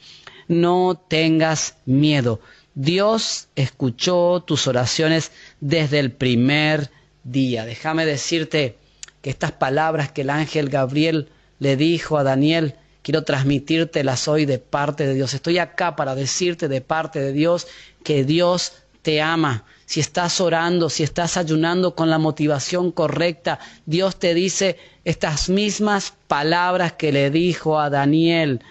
no 0.47 0.99
tengas 1.07 1.75
miedo. 1.85 2.39
Dios 2.73 3.49
escuchó 3.55 4.41
tus 4.41 4.65
oraciones 4.65 5.31
desde 5.59 5.99
el 5.99 6.11
primer 6.11 6.89
día. 7.23 7.67
Déjame 7.67 8.07
decirte 8.07 8.77
que 9.21 9.29
estas 9.29 9.51
palabras 9.51 10.11
que 10.11 10.21
el 10.21 10.31
ángel 10.31 10.69
Gabriel 10.69 11.29
le 11.59 11.77
dijo 11.77 12.17
a 12.17 12.23
Daniel, 12.23 12.75
quiero 13.01 13.23
transmitírtelas 13.23 14.27
hoy 14.27 14.45
de 14.45 14.59
parte 14.59 15.05
de 15.05 15.13
Dios. 15.13 15.33
Estoy 15.33 15.57
acá 15.59 15.95
para 15.95 16.15
decirte 16.15 16.67
de 16.67 16.81
parte 16.81 17.19
de 17.19 17.31
Dios 17.31 17.67
que 18.03 18.23
Dios 18.23 18.73
te 19.01 19.21
ama. 19.21 19.63
Si 19.85 19.99
estás 19.99 20.41
orando, 20.41 20.89
si 20.89 21.03
estás 21.03 21.37
ayunando 21.37 21.95
con 21.95 22.09
la 22.09 22.17
motivación 22.17 22.91
correcta, 22.91 23.59
Dios 23.85 24.17
te 24.17 24.33
dice 24.33 24.79
estas 25.03 25.49
mismas 25.49 26.13
palabras 26.27 26.93
que 26.93 27.11
le 27.11 27.29
dijo 27.29 27.79
a 27.79 27.91
Daniel. 27.91 28.61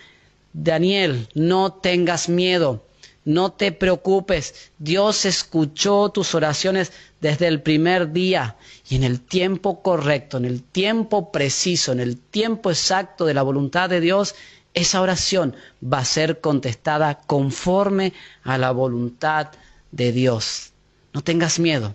Daniel, 0.53 1.29
no 1.35 1.73
tengas 1.73 2.29
miedo, 2.29 2.85
no 3.25 3.53
te 3.53 3.73
preocupes. 3.73 4.71
Dios 4.79 5.25
escuchó 5.25 6.11
tus 6.11 6.35
oraciones 6.35 6.93
desde 7.21 7.47
el 7.49 7.63
primer 7.63 8.13
día 8.13 8.57
y 8.89 8.97
en 8.97 9.05
el 9.05 9.21
tiempo 9.21 9.83
correcto, 9.83 10.37
en 10.37 10.45
el 10.45 10.63
tiempo 10.63 11.33
preciso, 11.33 11.93
en 11.93 12.01
el 12.01 12.19
tiempo 12.19 12.71
exacto 12.71 13.25
de 13.25 13.35
la 13.35 13.43
voluntad 13.43 13.89
de 13.89 14.01
Dios, 14.01 14.35
esa 14.75 15.01
oración 15.01 15.55
va 15.83 15.99
a 15.99 16.05
ser 16.05 16.41
contestada 16.41 17.21
conforme 17.27 18.13
a 18.43 18.59
la 18.59 18.73
voluntad 18.73 19.49
de 19.93 20.13
Dios. 20.13 20.73
No 21.13 21.23
tengas 21.23 21.59
miedo, 21.59 21.95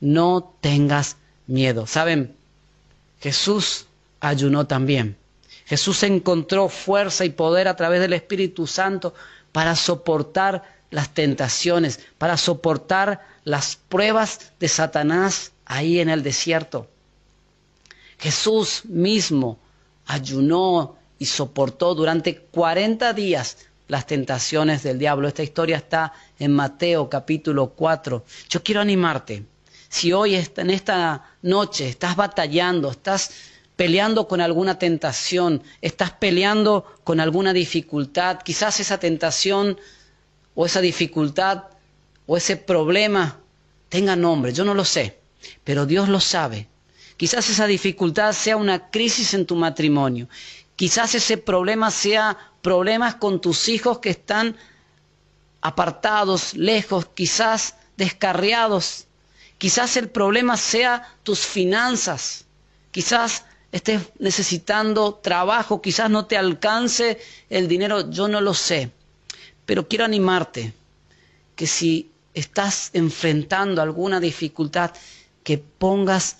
no 0.00 0.54
tengas 0.60 1.16
miedo. 1.46 1.86
¿Saben? 1.86 2.34
Jesús 3.20 3.86
ayunó 4.20 4.66
también. 4.66 5.16
Jesús 5.66 6.02
encontró 6.02 6.68
fuerza 6.68 7.24
y 7.24 7.30
poder 7.30 7.68
a 7.68 7.76
través 7.76 8.00
del 8.00 8.12
Espíritu 8.12 8.66
Santo 8.66 9.14
para 9.52 9.76
soportar 9.76 10.62
las 10.90 11.10
tentaciones, 11.10 12.00
para 12.18 12.36
soportar 12.36 13.20
las 13.44 13.76
pruebas 13.76 14.52
de 14.58 14.68
Satanás 14.68 15.52
ahí 15.64 16.00
en 16.00 16.08
el 16.08 16.22
desierto. 16.22 16.88
Jesús 18.18 18.82
mismo 18.84 19.58
ayunó 20.06 20.96
y 21.18 21.26
soportó 21.26 21.94
durante 21.94 22.36
40 22.36 23.12
días 23.12 23.58
las 23.88 24.06
tentaciones 24.06 24.82
del 24.82 24.98
diablo. 24.98 25.28
Esta 25.28 25.42
historia 25.42 25.76
está 25.76 26.12
en 26.38 26.52
Mateo 26.52 27.08
capítulo 27.08 27.70
4. 27.70 28.24
Yo 28.48 28.62
quiero 28.62 28.80
animarte. 28.80 29.44
Si 29.88 30.12
hoy 30.12 30.36
en 30.36 30.70
esta 30.70 31.24
noche 31.42 31.88
estás 31.88 32.14
batallando, 32.14 32.90
estás 32.90 33.32
peleando 33.80 34.28
con 34.28 34.42
alguna 34.42 34.78
tentación, 34.78 35.62
estás 35.80 36.10
peleando 36.10 36.84
con 37.02 37.18
alguna 37.18 37.54
dificultad, 37.54 38.42
quizás 38.42 38.78
esa 38.78 39.00
tentación 39.00 39.80
o 40.54 40.66
esa 40.66 40.82
dificultad 40.82 41.62
o 42.26 42.36
ese 42.36 42.58
problema 42.58 43.40
tenga 43.88 44.16
nombre, 44.16 44.52
yo 44.52 44.64
no 44.66 44.74
lo 44.74 44.84
sé, 44.84 45.18
pero 45.64 45.86
Dios 45.86 46.10
lo 46.10 46.20
sabe. 46.20 46.68
Quizás 47.16 47.48
esa 47.48 47.66
dificultad 47.66 48.34
sea 48.34 48.58
una 48.58 48.90
crisis 48.90 49.32
en 49.32 49.46
tu 49.46 49.56
matrimonio, 49.56 50.28
quizás 50.76 51.14
ese 51.14 51.38
problema 51.38 51.90
sea 51.90 52.36
problemas 52.60 53.14
con 53.14 53.40
tus 53.40 53.66
hijos 53.70 54.00
que 54.00 54.10
están 54.10 54.58
apartados, 55.62 56.52
lejos, 56.52 57.06
quizás 57.14 57.76
descarriados, 57.96 59.06
quizás 59.56 59.96
el 59.96 60.10
problema 60.10 60.58
sea 60.58 61.16
tus 61.22 61.46
finanzas, 61.46 62.44
quizás 62.90 63.44
estés 63.72 64.02
necesitando 64.18 65.14
trabajo, 65.14 65.80
quizás 65.80 66.10
no 66.10 66.26
te 66.26 66.36
alcance 66.36 67.18
el 67.48 67.68
dinero, 67.68 68.10
yo 68.10 68.28
no 68.28 68.40
lo 68.40 68.54
sé. 68.54 68.90
Pero 69.64 69.86
quiero 69.86 70.04
animarte 70.04 70.72
que 71.54 71.66
si 71.66 72.10
estás 72.34 72.90
enfrentando 72.92 73.82
alguna 73.82 74.20
dificultad, 74.20 74.92
que 75.44 75.58
pongas 75.58 76.36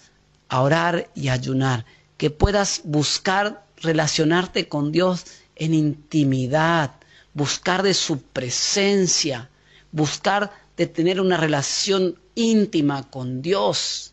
a 0.48 0.62
orar 0.62 1.10
y 1.14 1.28
ayunar, 1.28 1.84
que 2.16 2.30
puedas 2.30 2.82
buscar 2.84 3.64
relacionarte 3.76 4.68
con 4.68 4.92
Dios 4.92 5.24
en 5.56 5.74
intimidad, 5.74 6.96
buscar 7.34 7.82
de 7.82 7.94
su 7.94 8.20
presencia, 8.22 9.48
buscar 9.92 10.52
de 10.76 10.86
tener 10.86 11.20
una 11.20 11.36
relación 11.36 12.18
íntima 12.34 13.08
con 13.10 13.42
Dios. 13.42 14.12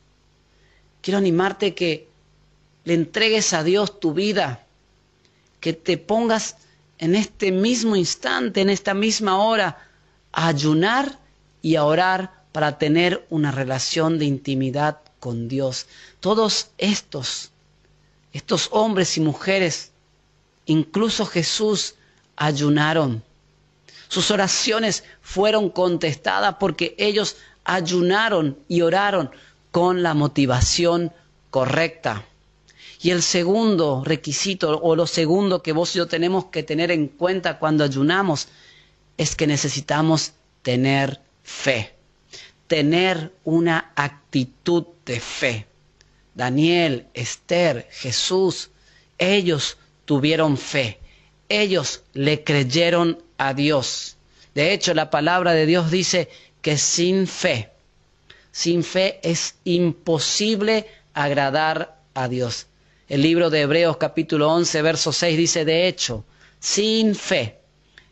Quiero 1.02 1.18
animarte 1.18 1.74
que 1.74 2.08
le 2.88 2.94
entregues 2.94 3.52
a 3.52 3.66
Dios 3.66 4.00
tu 4.00 4.14
vida, 4.14 4.64
que 5.60 5.74
te 5.74 5.98
pongas 5.98 6.56
en 7.00 7.16
este 7.16 7.52
mismo 7.52 7.98
instante, 7.98 8.62
en 8.62 8.70
esta 8.70 8.94
misma 8.94 9.44
hora, 9.44 9.90
a 10.32 10.48
ayunar 10.48 11.20
y 11.62 11.76
a 11.76 11.84
orar 11.84 12.32
para 12.54 12.78
tener 12.78 13.28
una 13.30 13.52
relación 13.52 14.18
de 14.18 14.24
intimidad 14.24 15.00
con 15.20 15.50
Dios. 15.50 15.88
Todos 16.22 16.70
estos, 16.78 17.52
estos 18.32 18.70
hombres 18.72 19.18
y 19.18 19.20
mujeres, 19.20 19.92
incluso 20.66 21.26
Jesús, 21.26 21.96
ayunaron. 22.38 23.22
Sus 24.08 24.32
oraciones 24.32 25.04
fueron 25.22 25.72
contestadas 25.72 26.56
porque 26.58 26.96
ellos 26.98 27.36
ayunaron 27.66 28.58
y 28.70 28.80
oraron 28.80 29.30
con 29.72 30.04
la 30.04 30.14
motivación 30.14 31.12
correcta. 31.50 32.24
Y 33.02 33.12
el 33.12 33.22
segundo 33.22 34.04
requisito 34.04 34.80
o 34.82 34.96
lo 34.96 35.06
segundo 35.06 35.62
que 35.62 35.72
vos 35.72 35.96
y 35.96 36.00
yo 36.00 36.08
tenemos 36.08 36.46
que 36.46 36.64
tener 36.64 36.92
en 36.92 37.08
cuenta 37.08 37.60
cuando 37.60 37.84
ayunamos 37.84 38.48
es 39.18 39.36
que 39.36 39.48
necesitamos 39.48 40.34
tener 40.64 41.20
fe. 41.44 41.94
Tener 42.68 43.32
una 43.44 43.92
actitud 43.96 44.86
de 45.06 45.20
fe. 45.20 45.68
Daniel, 46.34 47.08
Esther, 47.14 47.88
Jesús, 47.92 48.72
ellos 49.18 49.78
tuvieron 50.06 50.58
fe. 50.58 51.00
Ellos 51.50 52.04
le 52.14 52.44
creyeron 52.44 53.22
a 53.38 53.54
Dios. 53.54 54.18
De 54.54 54.74
hecho, 54.74 54.94
la 54.94 55.10
palabra 55.10 55.54
de 55.54 55.66
Dios 55.66 55.92
dice 55.92 56.30
que 56.62 56.78
sin 56.78 57.28
fe, 57.28 57.70
sin 58.52 58.84
fe 58.84 59.20
es 59.22 59.56
imposible 59.64 60.88
agradar 61.14 62.00
a 62.14 62.28
Dios. 62.28 62.68
El 63.10 63.22
libro 63.22 63.50
de 63.50 63.62
Hebreos 63.62 63.96
capítulo 63.96 64.52
11, 64.52 64.82
verso 64.82 65.14
6 65.14 65.38
dice, 65.38 65.64
de 65.64 65.88
hecho, 65.88 66.26
sin 66.60 67.16
fe 67.16 67.58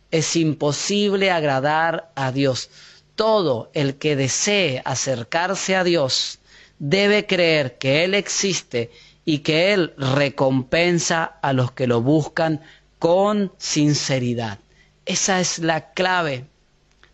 es 0.10 0.38
imposible 0.38 1.32
agradar 1.32 2.12
a 2.16 2.32
Dios. 2.32 2.70
Todo 3.16 3.70
el 3.74 3.96
que 3.98 4.16
desee 4.16 4.82
acercarse 4.86 5.76
a 5.76 5.84
Dios 5.84 6.40
debe 6.80 7.26
creer 7.26 7.78
que 7.78 8.06
Él 8.06 8.14
existe 8.14 8.90
y 9.26 9.40
que 9.40 9.74
Él 9.74 9.94
recompensa 9.98 11.26
a 11.42 11.52
los 11.52 11.74
que 11.74 11.88
lo 11.88 12.02
buscan 12.02 12.62
con 12.98 13.52
sinceridad. 13.58 14.60
Esa 15.06 15.42
es 15.42 15.60
la 15.60 15.92
clave, 15.92 16.46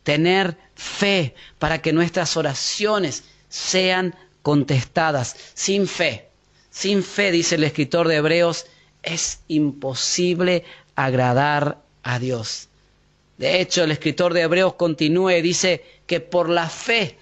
tener 0.03 0.55
fe 0.75 1.33
para 1.57 1.81
que 1.81 1.93
nuestras 1.93 2.37
oraciones 2.37 3.23
sean 3.49 4.13
contestadas. 4.43 5.35
Sin 5.55 5.87
fe, 5.87 6.30
sin 6.71 7.03
fe, 7.03 7.31
dice 7.31 7.55
el 7.55 7.63
escritor 7.63 8.07
de 8.07 8.15
Hebreos, 8.15 8.65
es 9.03 9.41
imposible 9.47 10.63
agradar 10.95 11.77
a 12.01 12.17
Dios. 12.17 12.69
De 13.37 13.61
hecho, 13.61 13.83
el 13.83 13.91
escritor 13.91 14.33
de 14.33 14.41
Hebreos 14.41 14.73
continúa 14.73 15.35
y 15.35 15.41
dice 15.41 15.83
que 16.07 16.19
por 16.19 16.49
la 16.49 16.69
fe 16.69 17.17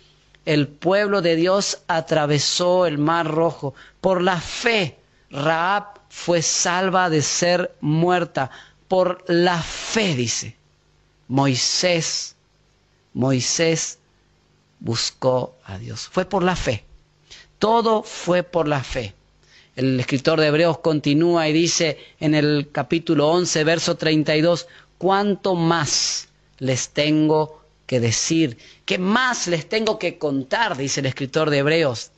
el 0.45 0.67
pueblo 0.67 1.21
de 1.21 1.35
Dios 1.35 1.79
atravesó 1.87 2.85
el 2.85 2.97
mar 2.97 3.27
rojo. 3.27 3.73
Por 4.01 4.21
la 4.21 4.39
fe 4.39 4.97
Raab 5.29 5.99
fue 6.09 6.41
salva 6.41 7.09
de 7.09 7.21
ser 7.21 7.75
muerta. 7.81 8.49
Por 8.87 9.23
la 9.27 9.61
fe, 9.61 10.15
dice. 10.15 10.55
Moisés, 11.27 12.35
Moisés 13.13 13.99
buscó 14.79 15.55
a 15.63 15.77
Dios. 15.77 16.07
Fue 16.11 16.25
por 16.25 16.43
la 16.43 16.55
fe. 16.55 16.83
Todo 17.59 18.01
fue 18.03 18.43
por 18.43 18.67
la 18.67 18.83
fe. 18.83 19.13
El 19.79 19.97
escritor 19.97 20.41
de 20.41 20.47
Hebreos 20.47 20.79
continúa 20.79 21.47
y 21.47 21.53
dice 21.53 21.97
en 22.19 22.35
el 22.35 22.67
capítulo 22.69 23.29
11, 23.29 23.63
verso 23.63 23.95
32, 23.95 24.67
¿cuánto 24.97 25.55
más 25.55 26.27
les 26.57 26.89
tengo 26.89 27.63
que 27.85 28.01
decir? 28.01 28.57
¿Qué 28.83 28.97
más 28.97 29.47
les 29.47 29.69
tengo 29.69 29.97
que 29.97 30.17
contar? 30.17 30.75
Dice 30.75 30.99
el 30.99 31.05
escritor 31.05 31.49
de 31.49 31.59
Hebreos. 31.59 32.11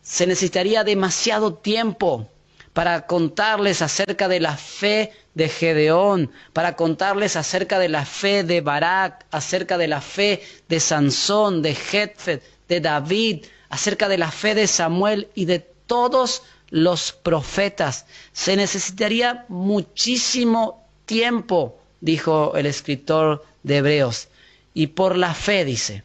Se 0.00 0.26
necesitaría 0.26 0.82
demasiado 0.82 1.52
tiempo 1.52 2.30
para 2.72 3.06
contarles 3.06 3.82
acerca 3.82 4.26
de 4.26 4.40
la 4.40 4.56
fe 4.56 5.12
de 5.34 5.50
Gedeón, 5.50 6.32
para 6.54 6.74
contarles 6.74 7.36
acerca 7.36 7.78
de 7.78 7.90
la 7.90 8.06
fe 8.06 8.44
de 8.44 8.62
Barak, 8.62 9.26
acerca 9.30 9.76
de 9.76 9.88
la 9.88 10.00
fe 10.00 10.40
de 10.70 10.80
Sansón, 10.80 11.60
de 11.60 11.74
Jetfet, 11.74 12.42
de 12.66 12.80
David, 12.80 13.44
acerca 13.68 14.08
de 14.08 14.16
la 14.16 14.30
fe 14.30 14.54
de 14.54 14.66
Samuel 14.66 15.28
y 15.34 15.44
de 15.44 15.58
todos 15.58 16.44
los 16.70 17.12
profetas. 17.12 18.06
Se 18.32 18.56
necesitaría 18.56 19.44
muchísimo 19.48 20.86
tiempo, 21.06 21.78
dijo 22.00 22.56
el 22.56 22.66
escritor 22.66 23.44
de 23.62 23.78
Hebreos. 23.78 24.28
Y 24.74 24.88
por 24.88 25.16
la 25.16 25.34
fe, 25.34 25.64
dice, 25.64 26.04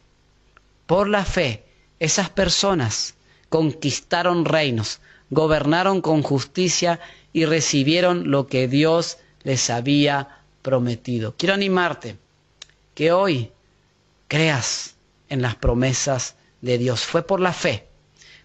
por 0.86 1.08
la 1.08 1.24
fe, 1.24 1.64
esas 1.98 2.30
personas 2.30 3.14
conquistaron 3.48 4.44
reinos, 4.44 5.00
gobernaron 5.30 6.00
con 6.00 6.22
justicia 6.22 7.00
y 7.32 7.44
recibieron 7.44 8.30
lo 8.30 8.46
que 8.46 8.68
Dios 8.68 9.18
les 9.42 9.70
había 9.70 10.40
prometido. 10.62 11.34
Quiero 11.36 11.54
animarte 11.54 12.16
que 12.94 13.12
hoy 13.12 13.52
creas 14.28 14.96
en 15.28 15.42
las 15.42 15.54
promesas 15.56 16.36
de 16.60 16.78
Dios. 16.78 17.02
Fue 17.02 17.22
por 17.22 17.40
la 17.40 17.52
fe. 17.52 17.86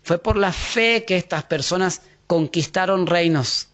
Fue 0.09 0.17
por 0.17 0.37
la 0.37 0.51
fe 0.51 1.05
que 1.05 1.17
estas 1.17 1.43
personas 1.43 2.01
conquistaron 2.25 3.05
reinos. 3.05 3.67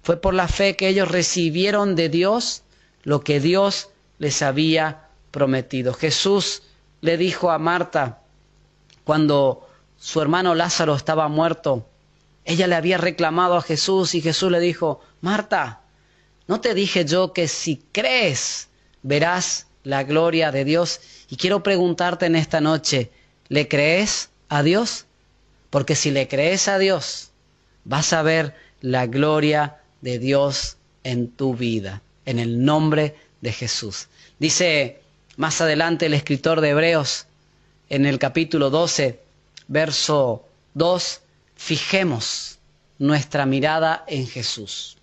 Fue 0.00 0.16
por 0.16 0.32
la 0.32 0.46
fe 0.46 0.76
que 0.76 0.86
ellos 0.86 1.10
recibieron 1.10 1.96
de 1.96 2.08
Dios 2.08 2.62
lo 3.02 3.24
que 3.24 3.40
Dios 3.40 3.88
les 4.18 4.42
había 4.42 5.08
prometido. 5.32 5.92
Jesús 5.92 6.62
le 7.00 7.16
dijo 7.16 7.50
a 7.50 7.58
Marta 7.58 8.20
cuando 9.02 9.68
su 9.98 10.20
hermano 10.20 10.54
Lázaro 10.54 10.94
estaba 10.94 11.26
muerto, 11.26 11.84
ella 12.44 12.68
le 12.68 12.76
había 12.76 12.98
reclamado 12.98 13.56
a 13.56 13.62
Jesús 13.62 14.14
y 14.14 14.20
Jesús 14.20 14.52
le 14.52 14.60
dijo, 14.60 15.00
Marta, 15.20 15.80
¿no 16.46 16.60
te 16.60 16.74
dije 16.74 17.04
yo 17.06 17.32
que 17.32 17.48
si 17.48 17.82
crees 17.90 18.68
verás 19.02 19.66
la 19.82 20.04
gloria 20.04 20.52
de 20.52 20.64
Dios? 20.64 21.00
Y 21.28 21.34
quiero 21.34 21.64
preguntarte 21.64 22.26
en 22.26 22.36
esta 22.36 22.60
noche, 22.60 23.10
¿le 23.48 23.66
crees 23.66 24.30
a 24.48 24.62
Dios? 24.62 25.06
Porque 25.70 25.94
si 25.94 26.10
le 26.10 26.28
crees 26.28 26.68
a 26.68 26.78
Dios, 26.78 27.30
vas 27.84 28.12
a 28.12 28.22
ver 28.22 28.54
la 28.80 29.06
gloria 29.06 29.76
de 30.00 30.18
Dios 30.18 30.76
en 31.04 31.30
tu 31.30 31.54
vida, 31.54 32.02
en 32.24 32.38
el 32.38 32.64
nombre 32.64 33.16
de 33.40 33.52
Jesús. 33.52 34.08
Dice 34.38 35.00
más 35.36 35.60
adelante 35.60 36.06
el 36.06 36.14
escritor 36.14 36.60
de 36.60 36.70
Hebreos, 36.70 37.26
en 37.88 38.06
el 38.06 38.18
capítulo 38.18 38.70
12, 38.70 39.20
verso 39.68 40.44
2, 40.74 41.20
fijemos 41.54 42.58
nuestra 42.98 43.46
mirada 43.46 44.04
en 44.08 44.26
Jesús. 44.26 44.96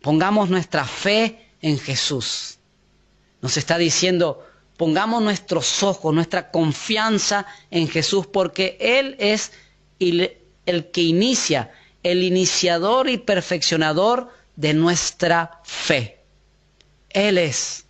Pongamos 0.00 0.48
nuestra 0.48 0.84
fe 0.84 1.46
en 1.60 1.78
Jesús. 1.78 2.58
Nos 3.40 3.56
está 3.56 3.78
diciendo, 3.78 4.46
pongamos 4.82 5.22
nuestros 5.22 5.84
ojos, 5.84 6.12
nuestra 6.12 6.50
confianza 6.50 7.46
en 7.70 7.86
Jesús, 7.86 8.26
porque 8.26 8.76
Él 8.80 9.14
es 9.20 9.52
el 10.00 10.90
que 10.90 11.02
inicia, 11.02 11.70
el 12.02 12.24
iniciador 12.24 13.08
y 13.08 13.18
perfeccionador 13.18 14.30
de 14.56 14.74
nuestra 14.74 15.60
fe. 15.62 16.18
Él 17.10 17.38
es 17.38 17.84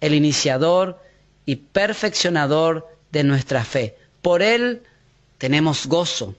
el 0.00 0.14
iniciador 0.14 1.02
y 1.44 1.56
perfeccionador 1.56 2.86
de 3.10 3.24
nuestra 3.24 3.64
fe. 3.64 3.96
Por 4.22 4.40
Él 4.40 4.84
tenemos 5.38 5.88
gozo. 5.88 6.36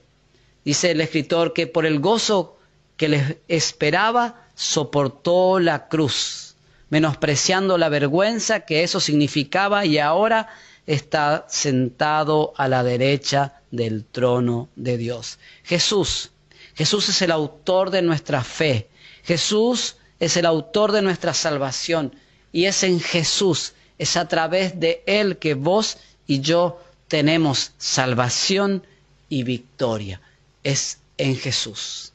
Dice 0.64 0.92
el 0.92 1.02
escritor 1.02 1.52
que 1.52 1.66
por 1.66 1.84
el 1.84 2.00
gozo 2.00 2.56
que 2.96 3.10
les 3.10 3.36
esperaba 3.48 4.46
soportó 4.54 5.58
la 5.60 5.88
cruz, 5.88 6.49
menospreciando 6.90 7.78
la 7.78 7.88
vergüenza 7.88 8.60
que 8.60 8.82
eso 8.82 9.00
significaba 9.00 9.86
y 9.86 9.98
ahora 9.98 10.48
está 10.86 11.46
sentado 11.48 12.52
a 12.56 12.68
la 12.68 12.82
derecha 12.82 13.62
del 13.70 14.04
trono 14.04 14.68
de 14.76 14.98
Dios. 14.98 15.38
Jesús, 15.62 16.32
Jesús 16.74 17.08
es 17.08 17.22
el 17.22 17.30
autor 17.30 17.90
de 17.90 18.02
nuestra 18.02 18.42
fe. 18.42 18.88
Jesús 19.22 19.96
es 20.18 20.36
el 20.36 20.46
autor 20.46 20.92
de 20.92 21.02
nuestra 21.02 21.32
salvación. 21.32 22.14
Y 22.52 22.64
es 22.64 22.82
en 22.82 23.00
Jesús, 23.00 23.74
es 23.98 24.16
a 24.16 24.26
través 24.26 24.80
de 24.80 25.02
Él 25.06 25.38
que 25.38 25.54
vos 25.54 25.98
y 26.26 26.40
yo 26.40 26.80
tenemos 27.06 27.72
salvación 27.78 28.84
y 29.28 29.44
victoria. 29.44 30.20
Es 30.64 30.98
en 31.18 31.36
Jesús. 31.36 32.12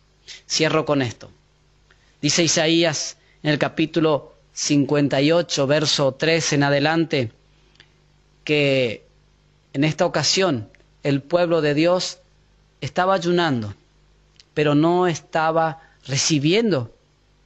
Cierro 0.50 0.86
con 0.86 1.02
esto. 1.02 1.32
Dice 2.22 2.44
Isaías 2.44 3.18
en 3.44 3.52
el 3.52 3.60
capítulo 3.60 4.35
58, 4.56 5.68
verso 5.68 6.14
3 6.14 6.54
en 6.54 6.64
adelante, 6.64 7.32
que 8.46 9.06
en 9.74 9.84
esta 9.84 10.06
ocasión 10.06 10.70
el 11.04 11.22
pueblo 11.22 11.62
de 11.62 11.74
Dios 11.74 12.20
estaba 12.80 13.16
ayunando, 13.16 13.74
pero 14.54 14.74
no 14.74 15.08
estaba 15.08 15.82
recibiendo 16.08 16.90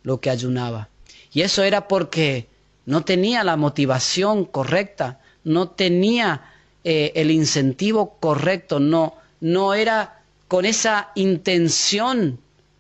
lo 0.04 0.22
que 0.22 0.30
ayunaba. 0.30 0.90
Y 1.34 1.42
eso 1.42 1.64
era 1.64 1.88
porque 1.88 2.48
no 2.86 3.04
tenía 3.04 3.44
la 3.44 3.58
motivación 3.58 4.46
correcta, 4.46 5.20
no 5.44 5.70
tenía 5.70 6.44
eh, 6.84 7.12
el 7.16 7.32
incentivo 7.32 8.18
correcto, 8.20 8.80
no, 8.80 9.16
no 9.42 9.74
era 9.74 10.22
con 10.48 10.66
esa 10.66 11.10
intención 11.16 12.40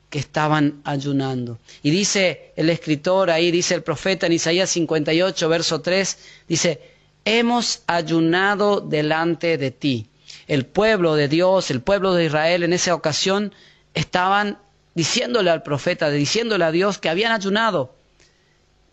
que 0.09 0.19
estaban 0.19 0.81
ayunando. 0.83 1.59
Y 1.83 1.91
dice 1.91 2.51
el 2.55 2.69
escritor 2.69 3.29
ahí, 3.29 3.51
dice 3.51 3.75
el 3.75 3.83
profeta 3.83 4.25
en 4.25 4.33
Isaías 4.33 4.69
58, 4.71 5.49
verso 5.49 5.81
3, 5.81 6.17
dice, 6.47 6.81
hemos 7.25 7.83
ayunado 7.87 8.81
delante 8.81 9.57
de 9.57 9.71
ti. 9.71 10.07
El 10.47 10.65
pueblo 10.65 11.15
de 11.15 11.27
Dios, 11.27 11.69
el 11.69 11.81
pueblo 11.81 12.13
de 12.13 12.25
Israel 12.25 12.63
en 12.63 12.73
esa 12.73 12.95
ocasión 12.95 13.53
estaban 13.93 14.57
diciéndole 14.95 15.51
al 15.51 15.61
profeta, 15.61 16.09
diciéndole 16.09 16.65
a 16.65 16.71
Dios 16.71 16.97
que 16.97 17.09
habían 17.09 17.31
ayunado, 17.31 17.93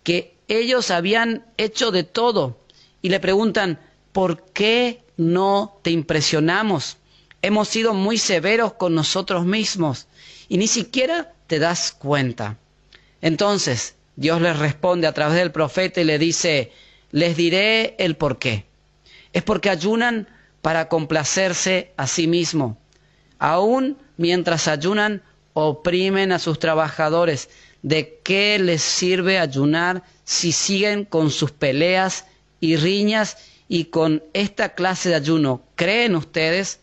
que 0.03 0.35
ellos 0.49 0.91
habían 0.91 1.47
hecho 1.57 1.91
de 1.91 2.05
todo 2.05 2.59
y 3.01 3.09
le 3.09 3.21
preguntan, 3.21 3.81
¿por 4.13 4.43
qué 4.53 5.03
no 5.17 5.79
te 5.83 5.91
impresionamos? 5.91 6.99
Hemos 7.41 7.69
sido 7.69 7.95
muy 7.95 8.19
severos 8.19 8.75
con 8.75 8.95
nosotros 8.95 9.47
mismos 9.47 10.07
y 10.49 10.59
ni 10.59 10.67
siquiera 10.67 11.33
te 11.47 11.59
das 11.59 11.93
cuenta. 11.93 12.57
Entonces 13.21 13.97
Dios 14.17 14.41
les 14.41 14.59
responde 14.59 15.07
a 15.07 15.13
través 15.13 15.37
del 15.37 15.53
profeta 15.53 16.01
y 16.01 16.05
le 16.05 16.19
dice, 16.19 16.73
les 17.13 17.37
diré 17.37 17.95
el 17.99 18.17
por 18.17 18.39
qué. 18.39 18.65
Es 19.33 19.43
porque 19.43 19.71
ayunan 19.71 20.29
para 20.63 20.89
complacerse 20.89 21.93
a 21.97 22.07
sí 22.07 22.27
mismo. 22.27 22.79
Aún 23.39 23.99
mientras 24.17 24.69
ayunan, 24.69 25.23
oprimen 25.53 26.33
a 26.33 26.39
sus 26.39 26.59
trabajadores. 26.59 27.51
¿De 27.83 28.21
qué 28.25 28.59
les 28.59 28.83
sirve 28.83 29.39
ayunar 29.39 30.03
si 30.25 30.53
siguen 30.53 31.05
con 31.05 31.31
sus 31.31 31.53
peleas 31.53 32.27
y 32.61 32.77
riñas 32.77 33.37
y 33.69 33.85
con 33.87 34.23
esta 34.33 34.75
clase 34.75 35.11
de 35.11 35.15
ayuno? 35.17 35.63
¿Creen 35.75 36.17
ustedes 36.17 36.81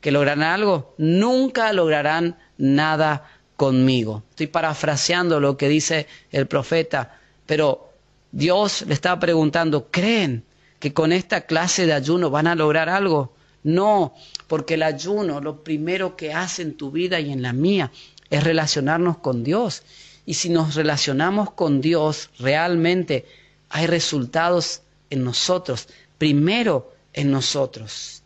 que 0.00 0.12
lograrán 0.12 0.42
algo? 0.42 0.94
Nunca 0.98 1.72
lograrán 1.72 2.36
nada 2.58 3.28
conmigo. 3.56 4.22
Estoy 4.30 4.48
parafraseando 4.48 5.40
lo 5.40 5.56
que 5.56 5.68
dice 5.68 6.06
el 6.32 6.46
profeta, 6.46 7.18
pero 7.46 7.90
Dios 8.32 8.84
le 8.86 8.94
está 8.94 9.18
preguntando, 9.18 9.88
¿creen 9.90 10.44
que 10.78 10.92
con 10.92 11.12
esta 11.12 11.42
clase 11.42 11.86
de 11.86 11.92
ayuno 11.92 12.30
van 12.30 12.46
a 12.46 12.54
lograr 12.54 12.88
algo? 12.88 13.32
No, 13.62 14.14
porque 14.48 14.74
el 14.74 14.82
ayuno, 14.82 15.40
lo 15.40 15.62
primero 15.62 16.16
que 16.16 16.32
hace 16.32 16.62
en 16.62 16.76
tu 16.76 16.90
vida 16.90 17.20
y 17.20 17.32
en 17.32 17.42
la 17.42 17.52
mía, 17.52 17.90
es 18.30 18.44
relacionarnos 18.44 19.18
con 19.18 19.44
Dios. 19.44 19.82
Y 20.26 20.34
si 20.34 20.48
nos 20.48 20.74
relacionamos 20.74 21.52
con 21.52 21.80
Dios, 21.80 22.30
realmente 22.38 23.24
hay 23.70 23.86
resultados 23.86 24.82
en 25.10 25.24
nosotros, 25.24 25.88
primero 26.18 26.92
en 27.12 27.30
nosotros. 27.30 28.22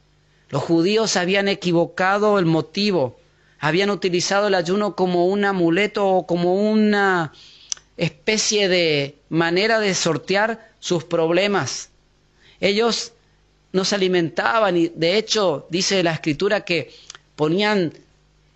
Los 0.49 0.63
judíos 0.63 1.17
habían 1.17 1.49
equivocado 1.49 2.39
el 2.39 2.47
motivo 2.47 3.19
habían 3.59 3.91
utilizado 3.91 4.49
el 4.49 4.55
ayuno 4.55 4.95
como 4.95 5.27
un 5.27 5.45
amuleto 5.45 6.07
o 6.07 6.27
como 6.27 6.55
una 6.71 7.33
especie 7.97 8.69
de 8.69 9.17
manera 9.29 9.81
de 9.81 9.95
sortear 9.95 10.71
sus 10.79 11.05
problemas. 11.05 11.91
Ellos 12.61 13.13
no 13.73 13.85
se 13.85 13.97
alimentaban 13.97 14.77
y 14.77 14.89
de 14.89 15.17
hecho 15.19 15.67
dice 15.71 16.03
la 16.03 16.13
escritura 16.13 16.65
que 16.65 16.93
ponían 17.37 17.93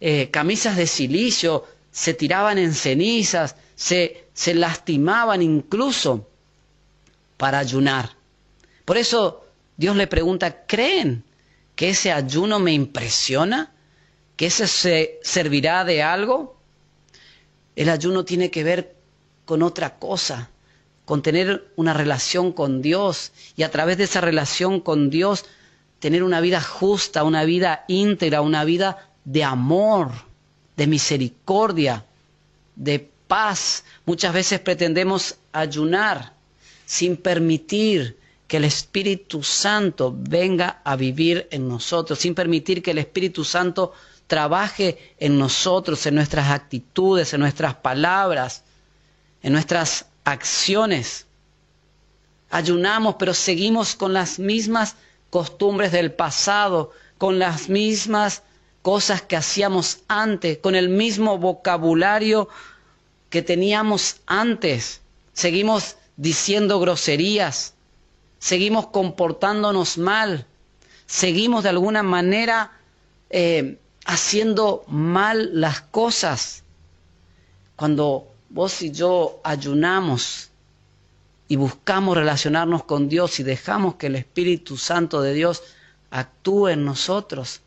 eh, 0.01 0.31
camisas 0.31 0.77
de 0.77 0.87
silicio, 0.87 1.65
se 1.91 2.15
tiraban 2.15 2.59
en 2.59 2.73
cenizas, 2.75 3.57
se, 3.75 4.25
se 4.33 4.55
lastimaban 4.55 5.43
incluso 5.43 6.29
para 7.37 7.59
ayunar. 7.59 8.11
Por 8.85 8.97
eso 8.97 9.45
Dios 9.77 9.97
le 9.97 10.07
pregunta, 10.07 10.65
¿creen 10.67 11.25
que 11.75 11.91
ese 11.91 12.13
ayuno 12.13 12.59
me 12.61 12.73
impresiona? 12.73 13.73
Ese 14.47 14.67
se 14.67 15.21
servirá 15.23 15.85
de 15.85 16.03
algo, 16.03 16.57
el 17.77 17.89
ayuno 17.89 18.25
tiene 18.25 18.51
que 18.51 18.65
ver 18.65 18.95
con 19.45 19.63
otra 19.63 19.99
cosa, 19.99 20.51
con 21.05 21.23
tener 21.23 21.71
una 21.77 21.95
relación 21.95 22.53
con 22.53 22.83
Dios 22.83 23.33
y 23.57 23.63
a 23.63 23.71
través 23.71 23.99
de 23.99 24.05
esa 24.05 24.21
relación 24.21 24.81
con 24.81 25.11
Dios 25.11 25.45
tener 25.99 26.23
una 26.23 26.41
vida 26.41 26.61
justa, 26.61 27.23
una 27.23 27.45
vida 27.45 27.85
íntegra, 27.89 28.41
una 28.41 28.65
vida 28.65 29.11
de 29.25 29.45
amor, 29.45 30.11
de 30.77 30.87
misericordia, 30.87 32.05
de 32.75 33.09
paz. 33.29 33.85
Muchas 34.05 34.35
veces 34.35 34.61
pretendemos 34.61 35.37
ayunar 35.53 36.33
sin 36.87 37.17
permitir 37.17 38.19
que 38.49 38.57
el 38.57 38.65
Espíritu 38.65 39.43
Santo 39.43 40.15
venga 40.15 40.83
a 40.85 40.97
vivir 40.97 41.49
en 41.51 41.69
nosotros, 41.69 42.19
sin 42.19 42.35
permitir 42.35 42.83
que 42.83 42.91
el 42.91 42.99
Espíritu 42.99 43.45
Santo 43.45 43.93
trabaje 44.33 44.97
en 45.19 45.39
nosotros, 45.39 46.07
en 46.07 46.15
nuestras 46.15 46.51
actitudes, 46.51 47.35
en 47.35 47.41
nuestras 47.41 47.75
palabras, 47.75 48.65
en 49.43 49.53
nuestras 49.53 50.07
acciones. 50.25 51.27
Ayunamos, 52.49 53.17
pero 53.19 53.35
seguimos 53.35 53.95
con 53.95 54.15
las 54.15 54.39
mismas 54.39 54.97
costumbres 55.29 55.93
del 55.93 56.13
pasado, 56.13 56.93
con 57.19 57.39
las 57.39 57.69
mismas 57.69 58.43
cosas 58.81 59.21
que 59.21 59.37
hacíamos 59.37 59.99
antes, 60.09 60.57
con 60.57 60.77
el 60.77 60.89
mismo 60.89 61.37
vocabulario 61.37 62.49
que 63.29 63.43
teníamos 63.43 64.23
antes. 64.25 65.03
Seguimos 65.35 65.97
diciendo 66.17 66.81
groserías, 66.81 67.75
seguimos 68.39 68.87
comportándonos 68.87 69.99
mal, 69.99 70.47
seguimos 71.05 71.65
de 71.65 71.69
alguna 71.69 72.03
manera 72.03 72.73
eh, 73.29 73.77
haciendo 74.05 74.85
mal 74.89 75.51
las 75.61 75.81
cosas. 75.81 76.65
Cuando 77.77 78.29
vos 78.51 78.83
y 78.83 78.91
yo 78.91 79.41
ayunamos 79.45 80.51
y 81.49 81.57
buscamos 81.57 82.17
relacionarnos 82.17 82.85
con 82.85 83.09
Dios 83.09 83.41
y 83.41 83.43
dejamos 83.43 83.97
que 83.97 84.07
el 84.07 84.17
Espíritu 84.17 84.77
Santo 84.77 85.21
de 85.23 85.35
Dios 85.35 85.63
actúe 86.11 86.69
en 86.69 86.85
nosotros, 86.85 87.61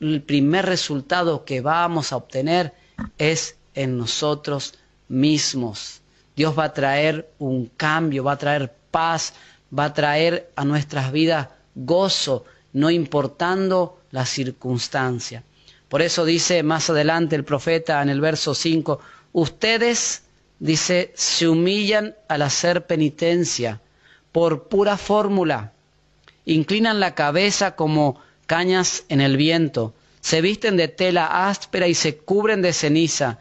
el 0.00 0.22
primer 0.22 0.66
resultado 0.66 1.44
que 1.44 1.60
vamos 1.60 2.12
a 2.12 2.16
obtener 2.16 2.74
es 3.18 3.56
en 3.74 3.98
nosotros 3.98 4.74
mismos. 5.08 6.00
Dios 6.34 6.58
va 6.58 6.64
a 6.64 6.74
traer 6.74 7.30
un 7.38 7.66
cambio, 7.76 8.24
va 8.24 8.32
a 8.32 8.38
traer 8.38 8.74
paz, 8.90 9.32
va 9.76 9.86
a 9.86 9.94
traer 9.94 10.50
a 10.56 10.64
nuestras 10.64 11.12
vidas 11.12 11.48
gozo, 11.74 12.44
no 12.72 12.90
importando 12.90 13.98
la 14.16 14.24
circunstancia. 14.24 15.44
Por 15.90 16.00
eso 16.00 16.24
dice 16.24 16.62
más 16.62 16.88
adelante 16.88 17.36
el 17.36 17.44
profeta 17.44 18.00
en 18.00 18.08
el 18.08 18.22
verso 18.22 18.54
5, 18.54 18.98
ustedes, 19.34 20.22
dice, 20.58 21.12
se 21.14 21.46
humillan 21.46 22.14
al 22.26 22.40
hacer 22.40 22.86
penitencia 22.86 23.82
por 24.32 24.68
pura 24.68 24.96
fórmula, 24.96 25.74
inclinan 26.46 26.98
la 26.98 27.14
cabeza 27.14 27.76
como 27.76 28.18
cañas 28.46 29.04
en 29.10 29.20
el 29.20 29.36
viento, 29.36 29.92
se 30.22 30.40
visten 30.40 30.78
de 30.78 30.88
tela 30.88 31.48
áspera 31.50 31.86
y 31.86 31.94
se 31.94 32.16
cubren 32.16 32.62
de 32.62 32.72
ceniza. 32.72 33.40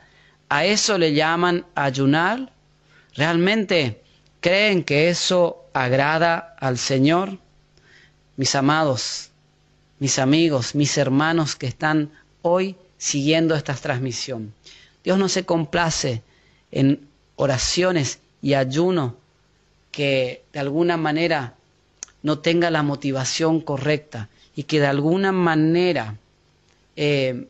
¿A 0.49 0.65
eso 0.65 0.97
le 0.97 1.13
llaman 1.13 1.65
ayunar? 1.73 2.51
¿Realmente 3.15 4.03
creen 4.41 4.83
que 4.83 5.07
eso 5.07 5.69
agrada 5.73 6.53
al 6.59 6.77
Señor? 6.77 7.39
Mis 8.35 8.53
amados, 8.55 9.31
mis 9.99 10.19
amigos, 10.19 10.75
mis 10.75 10.97
hermanos 10.97 11.55
que 11.55 11.67
están 11.67 12.11
hoy 12.41 12.75
siguiendo 12.97 13.55
esta 13.55 13.73
transmisión. 13.73 14.53
Dios 15.03 15.17
no 15.17 15.29
se 15.29 15.45
complace 15.45 16.23
en 16.71 17.07
oraciones 17.35 18.19
y 18.41 18.53
ayuno 18.53 19.15
que 19.91 20.43
de 20.51 20.59
alguna 20.59 20.97
manera 20.97 21.53
no 22.23 22.39
tenga 22.39 22.71
la 22.71 22.83
motivación 22.83 23.61
correcta 23.61 24.29
y 24.55 24.63
que 24.63 24.79
de 24.79 24.87
alguna 24.87 25.31
manera 25.31 26.17
eh, 26.95 27.47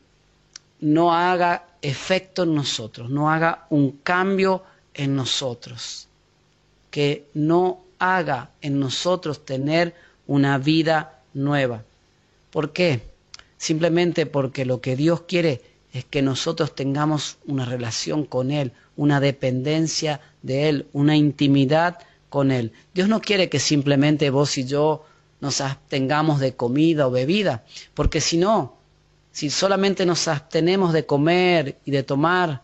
no 0.81 1.13
haga 1.13 1.65
efecto 1.81 2.43
en 2.43 2.55
nosotros, 2.55 3.09
no 3.09 3.31
haga 3.31 3.65
un 3.69 3.91
cambio 4.03 4.63
en 4.93 5.15
nosotros, 5.15 6.07
que 6.91 7.25
no 7.33 7.83
haga 7.99 8.49
en 8.61 8.79
nosotros 8.79 9.45
tener 9.45 9.95
una 10.27 10.57
vida 10.57 11.21
nueva. 11.33 11.83
¿Por 12.55 12.71
qué? 12.71 13.01
Simplemente 13.57 14.25
porque 14.25 14.63
lo 14.63 14.79
que 14.79 14.95
Dios 14.95 15.23
quiere 15.27 15.61
es 15.91 16.05
que 16.05 16.21
nosotros 16.21 16.73
tengamos 16.73 17.37
una 17.45 17.65
relación 17.65 18.23
con 18.23 18.49
Él, 18.49 18.71
una 18.95 19.19
dependencia 19.19 20.21
de 20.41 20.69
Él, 20.69 20.87
una 20.93 21.17
intimidad 21.17 21.97
con 22.29 22.51
Él. 22.51 22.71
Dios 22.93 23.09
no 23.09 23.19
quiere 23.19 23.49
que 23.49 23.59
simplemente 23.59 24.29
vos 24.29 24.57
y 24.57 24.63
yo 24.63 25.03
nos 25.41 25.59
abstengamos 25.59 26.39
de 26.39 26.55
comida 26.55 27.07
o 27.07 27.11
bebida, 27.11 27.65
porque 27.93 28.21
si 28.21 28.37
no, 28.37 28.77
si 29.33 29.49
solamente 29.49 30.05
nos 30.05 30.29
abstenemos 30.29 30.93
de 30.93 31.05
comer 31.05 31.77
y 31.83 31.91
de 31.91 32.03
tomar, 32.03 32.61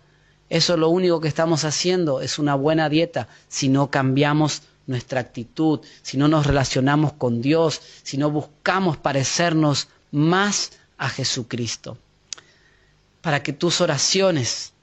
eso 0.49 0.77
lo 0.77 0.88
único 0.88 1.19
que 1.19 1.27
estamos 1.27 1.65
haciendo 1.65 2.21
es 2.21 2.39
una 2.39 2.56
buena 2.56 2.88
dieta 2.88 3.27
si 3.49 3.67
no 3.67 3.91
cambiamos 3.91 4.62
nuestra 4.88 5.20
actitud, 5.22 5.80
si 6.02 6.17
no 6.17 6.28
nos 6.28 6.46
relacionamos 6.46 7.13
con 7.13 7.41
Dios, 7.41 7.82
si 8.04 8.17
no 8.17 8.30
buscamos 8.32 8.98
parecernos 8.98 9.88
más 10.12 10.72
a 10.98 11.10
Jesucristo. 11.10 11.98
Para 13.22 13.44
que 13.44 13.54
tus 13.54 13.82
oraciones 13.82 14.74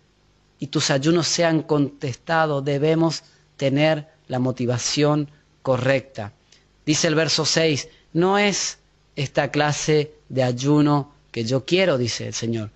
y 0.59 0.69
tus 0.69 0.91
ayunos 0.91 1.27
sean 1.29 1.63
contestados, 1.63 2.65
debemos 2.65 3.23
tener 3.57 4.09
la 4.29 4.39
motivación 4.39 5.31
correcta. 5.63 6.33
Dice 6.87 7.09
el 7.09 7.15
verso 7.15 7.45
6, 7.45 7.89
no 8.15 8.39
es 8.39 8.79
esta 9.17 9.51
clase 9.51 10.13
de 10.29 10.43
ayuno 10.43 11.13
que 11.31 11.45
yo 11.45 11.65
quiero, 11.65 11.99
dice 11.99 12.29
el 12.29 12.35
Señor. 12.35 12.71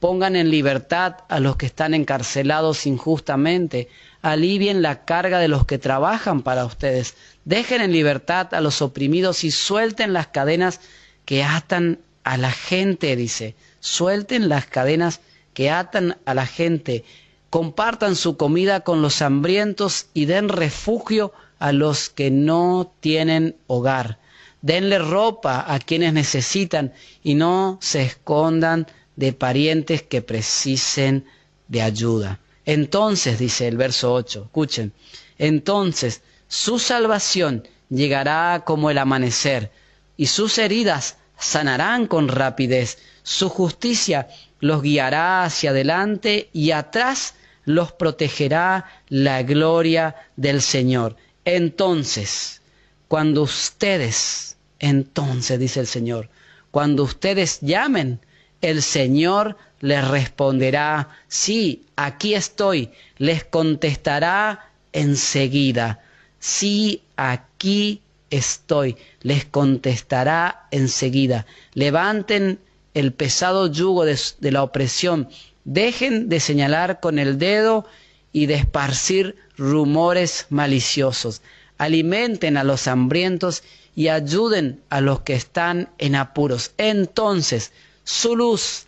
Pongan 0.00 0.34
en 0.34 0.50
libertad 0.50 1.18
a 1.28 1.38
los 1.38 1.56
que 1.56 1.66
están 1.66 1.94
encarcelados 1.94 2.86
injustamente, 2.86 3.88
alivien 4.22 4.82
la 4.82 5.04
carga 5.04 5.40
de 5.40 5.48
los 5.48 5.66
que 5.66 5.78
trabajan 5.78 6.42
para 6.42 6.64
ustedes. 6.64 7.14
Dejen 7.44 7.82
en 7.82 7.92
libertad 7.92 8.54
a 8.54 8.60
los 8.60 8.80
oprimidos 8.80 9.44
y 9.44 9.50
suelten 9.50 10.12
las 10.12 10.28
cadenas 10.28 10.80
que 11.24 11.42
atan 11.42 11.98
a 12.24 12.36
la 12.36 12.52
gente, 12.52 13.16
dice. 13.16 13.56
Suelten 13.80 14.48
las 14.48 14.66
cadenas 14.66 15.20
que 15.54 15.70
atan 15.70 16.16
a 16.24 16.34
la 16.34 16.46
gente. 16.46 17.04
Compartan 17.50 18.16
su 18.16 18.36
comida 18.36 18.80
con 18.80 19.02
los 19.02 19.20
hambrientos 19.20 20.06
y 20.14 20.24
den 20.24 20.48
refugio 20.48 21.32
a 21.58 21.72
los 21.72 22.08
que 22.08 22.30
no 22.30 22.92
tienen 23.00 23.56
hogar. 23.66 24.18
Denle 24.62 24.98
ropa 25.00 25.64
a 25.66 25.80
quienes 25.80 26.12
necesitan 26.12 26.92
y 27.24 27.34
no 27.34 27.78
se 27.80 28.02
escondan 28.02 28.86
de 29.16 29.32
parientes 29.32 30.02
que 30.02 30.22
precisen 30.22 31.26
de 31.66 31.82
ayuda. 31.82 32.38
Entonces, 32.64 33.38
dice 33.38 33.68
el 33.68 33.76
verso 33.76 34.12
8, 34.12 34.44
escuchen, 34.44 34.92
entonces 35.38 36.22
su 36.48 36.78
salvación 36.78 37.66
llegará 37.88 38.62
como 38.64 38.90
el 38.90 38.98
amanecer 38.98 39.70
y 40.16 40.26
sus 40.26 40.58
heridas 40.58 41.16
sanarán 41.38 42.06
con 42.06 42.28
rapidez. 42.28 42.98
Su 43.22 43.48
justicia 43.48 44.28
los 44.60 44.82
guiará 44.82 45.44
hacia 45.44 45.70
adelante 45.70 46.48
y 46.52 46.70
atrás 46.70 47.34
los 47.64 47.92
protegerá 47.92 48.86
la 49.08 49.42
gloria 49.42 50.14
del 50.36 50.62
Señor. 50.62 51.16
Entonces, 51.44 52.62
cuando 53.08 53.42
ustedes, 53.42 54.56
entonces 54.78 55.58
dice 55.58 55.80
el 55.80 55.86
Señor, 55.86 56.30
cuando 56.70 57.02
ustedes 57.02 57.60
llamen, 57.60 58.20
el 58.60 58.82
Señor 58.82 59.56
les 59.82 60.06
responderá, 60.08 61.08
sí, 61.26 61.84
aquí 61.96 62.34
estoy, 62.34 62.90
les 63.18 63.44
contestará 63.44 64.70
enseguida, 64.92 66.00
sí, 66.38 67.02
aquí 67.16 68.00
estoy, 68.30 68.96
les 69.22 69.44
contestará 69.44 70.68
enseguida. 70.70 71.46
Levanten 71.74 72.60
el 72.94 73.12
pesado 73.12 73.66
yugo 73.66 74.04
de, 74.04 74.16
la 74.52 74.62
opresión, 74.62 75.28
dejen 75.64 76.28
de 76.28 76.38
señalar 76.38 77.00
con 77.00 77.18
el 77.18 77.38
dedo 77.38 77.84
y 78.32 78.46
de 78.46 78.54
esparcir 78.54 79.34
rumores 79.58 80.46
maliciosos. 80.48 81.42
Alimenten 81.76 82.56
a 82.56 82.62
los 82.62 82.86
hambrientos 82.86 83.64
y 83.96 84.08
ayuden 84.08 84.80
a 84.90 85.00
los 85.00 85.22
que 85.22 85.34
están 85.34 85.88
en 85.98 86.14
apuros. 86.14 86.70
Entonces 86.78 87.72
su 88.04 88.36
luz 88.36 88.86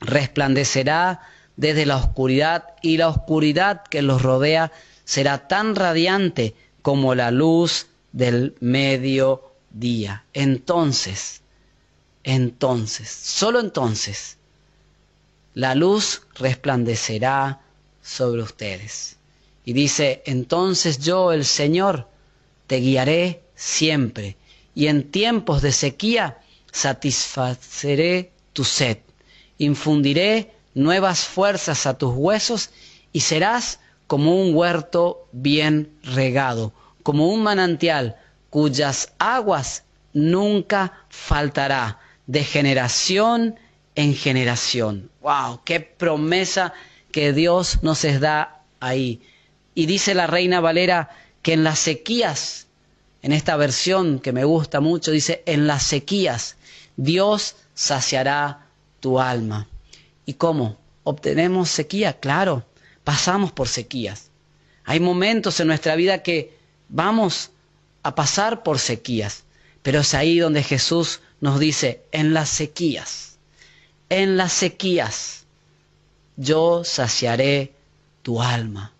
resplandecerá 0.00 1.20
desde 1.56 1.86
la 1.86 1.96
oscuridad 1.96 2.64
y 2.82 2.96
la 2.96 3.08
oscuridad 3.08 3.82
que 3.82 4.02
los 4.02 4.22
rodea 4.22 4.72
será 5.04 5.48
tan 5.48 5.74
radiante 5.74 6.54
como 6.82 7.14
la 7.14 7.30
luz 7.30 7.86
del 8.12 8.54
mediodía. 8.60 10.24
Entonces, 10.32 11.42
entonces, 12.24 13.08
solo 13.10 13.60
entonces, 13.60 14.36
la 15.54 15.74
luz 15.74 16.22
resplandecerá 16.34 17.60
sobre 18.02 18.42
ustedes. 18.42 19.16
Y 19.64 19.72
dice, 19.72 20.22
entonces 20.26 20.98
yo, 20.98 21.32
el 21.32 21.44
Señor, 21.44 22.08
te 22.66 22.76
guiaré 22.76 23.42
siempre, 23.54 24.36
y 24.74 24.86
en 24.86 25.10
tiempos 25.10 25.62
de 25.62 25.72
sequía 25.72 26.38
satisfaceré 26.70 28.30
tu 28.52 28.64
sed, 28.64 28.98
infundiré 29.58 30.54
nuevas 30.74 31.24
fuerzas 31.24 31.86
a 31.86 31.98
tus 31.98 32.14
huesos, 32.14 32.70
y 33.12 33.20
serás 33.20 33.80
como 34.06 34.40
un 34.40 34.54
huerto 34.54 35.28
bien 35.32 35.92
regado, 36.02 36.72
como 37.02 37.28
un 37.28 37.42
manantial 37.42 38.16
cuyas 38.50 39.12
aguas 39.18 39.84
nunca 40.12 41.04
faltará 41.08 41.98
de 42.26 42.44
generación 42.44 43.58
en 43.94 44.14
generación. 44.14 45.10
¡Wow! 45.20 45.60
¡Qué 45.64 45.80
promesa 45.80 46.72
que 47.12 47.32
Dios 47.32 47.82
nos 47.82 48.02
da 48.20 48.62
ahí! 48.80 49.20
Y 49.74 49.86
dice 49.86 50.14
la 50.14 50.26
reina 50.26 50.60
Valera 50.60 51.10
que 51.42 51.52
en 51.52 51.64
las 51.64 51.78
sequías, 51.78 52.66
en 53.22 53.32
esta 53.32 53.56
versión 53.56 54.20
que 54.20 54.32
me 54.32 54.44
gusta 54.44 54.80
mucho, 54.80 55.10
dice, 55.10 55.42
en 55.46 55.66
las 55.66 55.82
sequías 55.82 56.56
Dios 56.96 57.56
saciará 57.74 58.67
tu 59.00 59.20
alma. 59.20 59.66
¿Y 60.26 60.34
cómo? 60.34 60.76
¿Obtenemos 61.04 61.70
sequía? 61.70 62.18
Claro, 62.18 62.64
pasamos 63.04 63.52
por 63.52 63.68
sequías. 63.68 64.30
Hay 64.84 65.00
momentos 65.00 65.60
en 65.60 65.68
nuestra 65.68 65.96
vida 65.96 66.22
que 66.22 66.56
vamos 66.88 67.50
a 68.02 68.14
pasar 68.14 68.62
por 68.62 68.78
sequías, 68.78 69.44
pero 69.82 70.00
es 70.00 70.14
ahí 70.14 70.38
donde 70.38 70.62
Jesús 70.62 71.20
nos 71.40 71.60
dice, 71.60 72.02
en 72.12 72.34
las 72.34 72.48
sequías, 72.48 73.38
en 74.08 74.36
las 74.36 74.52
sequías, 74.52 75.44
yo 76.36 76.84
saciaré 76.84 77.72
tu 78.22 78.40
alma. 78.42 78.92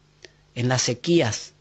En 0.55 0.69
las 0.69 0.83
sequías, 0.83 1.53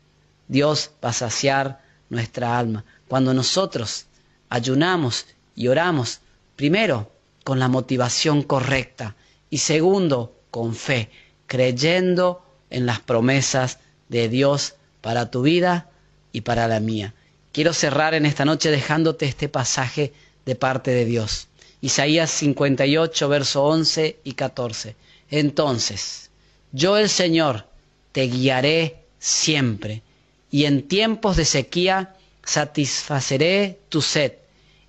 Dios 0.48 0.92
va 1.04 1.10
a 1.10 1.14
saciar 1.14 1.82
nuestra 2.10 2.58
alma. 2.58 2.84
Cuando 3.08 3.34
nosotros 3.34 4.06
ayunamos 4.50 5.26
y 5.56 5.68
oramos, 5.68 6.20
primero, 6.56 7.12
con 7.48 7.60
la 7.60 7.70
motivación 7.70 8.44
correcta 8.44 9.16
y 9.50 9.60
segundo, 9.60 10.36
con 10.52 10.76
fe, 10.76 11.10
creyendo 11.46 12.44
en 12.70 12.86
las 12.86 13.00
promesas 13.00 13.80
de 14.10 14.28
Dios 14.28 14.76
para 15.00 15.32
tu 15.32 15.44
vida 15.44 15.90
y 16.34 16.42
para 16.42 16.68
la 16.68 16.82
mía. 16.82 17.14
Quiero 17.54 17.72
cerrar 17.72 18.14
en 18.16 18.26
esta 18.26 18.44
noche 18.44 18.70
dejándote 18.70 19.28
este 19.28 19.48
pasaje 19.48 20.12
de 20.46 20.56
parte 20.56 20.92
de 20.92 21.06
Dios. 21.06 21.48
Isaías 21.80 22.32
58, 22.32 23.30
verso 23.30 23.64
11 23.64 24.20
y 24.26 24.34
14. 24.34 24.98
Entonces, 25.32 26.32
yo 26.74 26.98
el 26.98 27.08
Señor 27.08 27.66
te 28.12 28.24
guiaré 28.24 29.06
siempre, 29.20 30.02
y 30.52 30.66
en 30.66 30.86
tiempos 30.86 31.38
de 31.38 31.46
sequía 31.46 32.14
satisfaceré 32.44 33.80
tu 33.88 34.02
sed, 34.02 34.34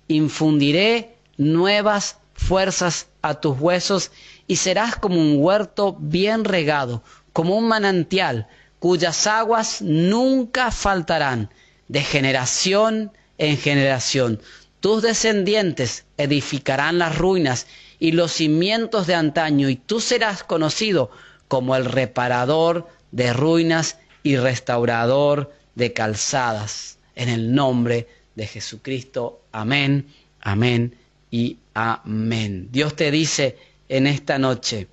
infundiré 0.09 1.15
nuevas 1.37 2.17
fuerzas 2.39 3.07
a 3.21 3.35
tus 3.35 3.59
huesos, 3.59 4.11
y 4.47 4.55
serás 4.55 4.95
como 4.95 5.19
un 5.19 5.35
huerto 5.37 5.95
bien 5.99 6.45
regado, 6.45 7.03
como 7.33 7.55
un 7.55 7.67
manantial, 7.67 8.47
cuyas 8.79 9.27
aguas 9.27 9.81
nunca 9.81 10.71
faltarán, 10.71 11.51
de 11.89 12.01
generación 12.01 13.11
en 13.37 13.57
generación. 13.57 14.41
Tus 14.79 15.01
descendientes 15.01 16.05
edificarán 16.17 16.97
las 16.97 17.17
ruinas 17.17 17.67
y 17.99 18.13
los 18.13 18.31
cimientos 18.31 19.05
de 19.05 19.15
antaño, 19.15 19.69
y 19.69 19.75
tú 19.75 19.99
serás 19.99 20.43
conocido 20.43 21.11
como 21.47 21.75
el 21.75 21.85
reparador 21.85 22.87
de 23.11 23.33
ruinas 23.33 23.97
y 24.23 24.37
restaurador 24.37 25.53
de 25.75 25.93
calzadas. 25.93 26.97
En 27.15 27.27
el 27.27 27.53
nombre 27.53 28.07
de 28.35 28.47
Jesucristo. 28.47 29.41
Amén, 29.51 30.07
amén 30.39 30.98
y 31.31 31.57
amén. 31.73 32.69
Dios 32.71 32.95
te 32.95 33.11
dice 33.11 33.57
en 33.87 34.07
esta 34.07 34.37
noche, 34.39 34.87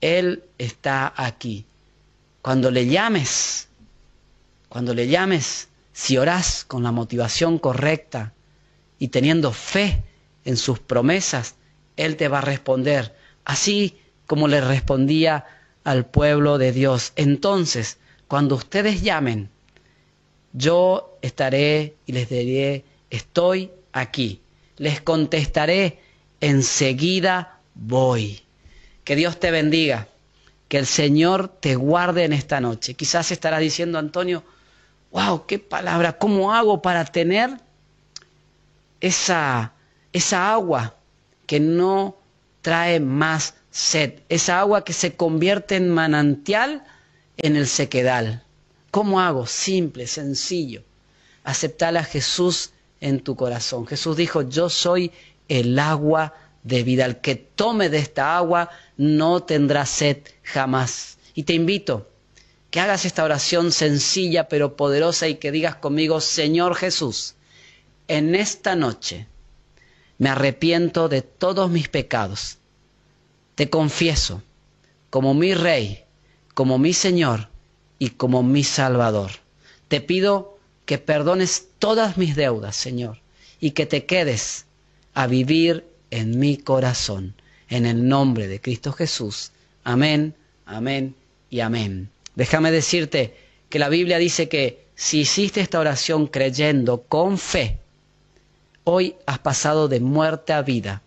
Él 0.00 0.44
está 0.58 1.12
aquí. 1.16 1.64
Cuando 2.42 2.70
le 2.70 2.86
llames, 2.86 3.68
cuando 4.68 4.94
le 4.94 5.08
llames, 5.08 5.68
si 5.92 6.16
orás 6.16 6.64
con 6.64 6.82
la 6.82 6.92
motivación 6.92 7.58
correcta, 7.58 8.32
y 8.98 9.08
teniendo 9.08 9.52
fe 9.52 10.02
en 10.44 10.56
sus 10.56 10.78
promesas, 10.78 11.54
Él 11.96 12.16
te 12.16 12.28
va 12.28 12.38
a 12.38 12.42
responder, 12.42 13.14
así 13.44 13.96
como 14.26 14.48
le 14.48 14.60
respondía 14.60 15.46
al 15.84 16.04
pueblo 16.04 16.58
de 16.58 16.72
Dios. 16.72 17.12
Entonces, 17.16 17.98
cuando 18.26 18.56
ustedes 18.56 19.02
llamen, 19.02 19.48
yo 20.52 21.18
estaré 21.22 21.94
y 22.06 22.12
les 22.12 22.28
diré, 22.28 22.84
estoy 23.10 23.70
aquí. 23.92 24.40
Les 24.78 25.00
contestaré, 25.00 26.00
enseguida 26.40 27.60
voy. 27.74 28.42
Que 29.04 29.16
Dios 29.16 29.38
te 29.38 29.50
bendiga, 29.50 30.08
que 30.68 30.78
el 30.78 30.86
Señor 30.86 31.48
te 31.48 31.76
guarde 31.76 32.24
en 32.24 32.32
esta 32.32 32.60
noche. 32.60 32.94
Quizás 32.94 33.30
estarás 33.30 33.60
diciendo, 33.60 33.98
Antonio, 33.98 34.42
wow, 35.10 35.46
qué 35.46 35.58
palabra, 35.58 36.18
¿cómo 36.18 36.52
hago 36.52 36.80
para 36.82 37.04
tener 37.04 37.50
esa, 39.00 39.72
esa 40.12 40.52
agua 40.52 40.96
que 41.46 41.60
no 41.60 42.16
trae 42.62 43.00
más 43.00 43.54
sed, 43.70 44.20
esa 44.28 44.60
agua 44.60 44.84
que 44.84 44.92
se 44.92 45.14
convierte 45.14 45.76
en 45.76 45.88
manantial 45.88 46.84
en 47.36 47.56
el 47.56 47.66
sequedal. 47.66 48.42
¿Cómo 48.90 49.20
hago? 49.20 49.46
Simple, 49.46 50.06
sencillo. 50.06 50.82
Aceptar 51.44 51.96
a 51.96 52.04
Jesús 52.04 52.72
en 53.00 53.20
tu 53.20 53.36
corazón. 53.36 53.86
Jesús 53.86 54.16
dijo, 54.16 54.42
yo 54.42 54.68
soy 54.68 55.12
el 55.48 55.78
agua 55.78 56.34
de 56.62 56.82
vida. 56.82 57.04
El 57.04 57.20
que 57.20 57.34
tome 57.34 57.88
de 57.88 57.98
esta 57.98 58.36
agua 58.36 58.70
no 58.96 59.42
tendrá 59.42 59.86
sed 59.86 60.18
jamás. 60.42 61.18
Y 61.34 61.44
te 61.44 61.54
invito 61.54 62.08
que 62.70 62.80
hagas 62.80 63.04
esta 63.04 63.24
oración 63.24 63.72
sencilla 63.72 64.48
pero 64.48 64.76
poderosa 64.76 65.28
y 65.28 65.36
que 65.36 65.52
digas 65.52 65.76
conmigo, 65.76 66.20
Señor 66.20 66.74
Jesús, 66.74 67.34
en 68.08 68.34
esta 68.34 68.74
noche 68.74 69.26
me 70.18 70.30
arrepiento 70.30 71.08
de 71.08 71.22
todos 71.22 71.70
mis 71.70 71.88
pecados. 71.88 72.58
Te 73.54 73.70
confieso 73.70 74.42
como 75.10 75.34
mi 75.34 75.54
Rey, 75.54 76.04
como 76.54 76.78
mi 76.78 76.92
Señor 76.92 77.48
y 77.98 78.10
como 78.10 78.42
mi 78.42 78.64
Salvador. 78.64 79.30
Te 79.88 80.00
pido 80.00 80.57
que 80.88 80.96
perdones 80.96 81.66
todas 81.78 82.16
mis 82.16 82.34
deudas, 82.34 82.74
Señor, 82.74 83.18
y 83.60 83.72
que 83.72 83.84
te 83.84 84.06
quedes 84.06 84.64
a 85.12 85.26
vivir 85.26 85.84
en 86.10 86.38
mi 86.38 86.56
corazón. 86.56 87.34
En 87.68 87.84
el 87.84 88.08
nombre 88.08 88.48
de 88.48 88.58
Cristo 88.58 88.92
Jesús. 88.92 89.52
Amén, 89.84 90.34
amén 90.64 91.14
y 91.50 91.60
amén. 91.60 92.08
Déjame 92.36 92.70
decirte 92.70 93.36
que 93.68 93.78
la 93.78 93.90
Biblia 93.90 94.16
dice 94.16 94.48
que 94.48 94.86
si 94.94 95.20
hiciste 95.20 95.60
esta 95.60 95.78
oración 95.78 96.26
creyendo 96.26 97.02
con 97.02 97.36
fe, 97.36 97.78
hoy 98.84 99.14
has 99.26 99.40
pasado 99.40 99.88
de 99.88 100.00
muerte 100.00 100.54
a 100.54 100.62
vida, 100.62 101.02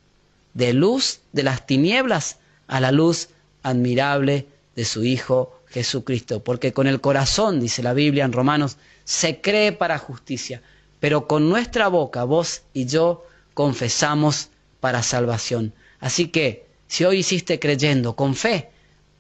de 0.54 0.74
luz 0.74 1.22
de 1.32 1.42
las 1.42 1.66
tinieblas 1.66 2.38
a 2.68 2.80
la 2.82 2.92
luz 2.92 3.30
admirable 3.64 4.46
de 4.76 4.86
su 4.86 5.04
Hijo 5.04 5.60
Jesucristo. 5.70 6.44
Porque 6.44 6.72
con 6.72 6.86
el 6.86 7.02
corazón, 7.02 7.60
dice 7.60 7.82
la 7.82 7.94
Biblia 7.94 8.26
en 8.26 8.34
Romanos, 8.34 8.78
se 9.04 9.42
cree 9.42 9.72
para 9.72 9.98
justicia, 9.98 10.62
pero 11.00 11.28
con 11.28 11.50
nuestra 11.50 11.88
boca, 11.88 12.24
vos 12.24 12.62
y 12.74 12.86
yo, 12.86 13.26
confesamos 13.54 14.50
para 14.80 15.04
salvación. 15.04 15.74
Así 16.00 16.28
que, 16.28 16.68
si 16.88 17.06
hoy 17.06 17.20
hiciste 17.20 17.60
creyendo 17.60 18.16
con 18.16 18.36
fe, 18.36 18.72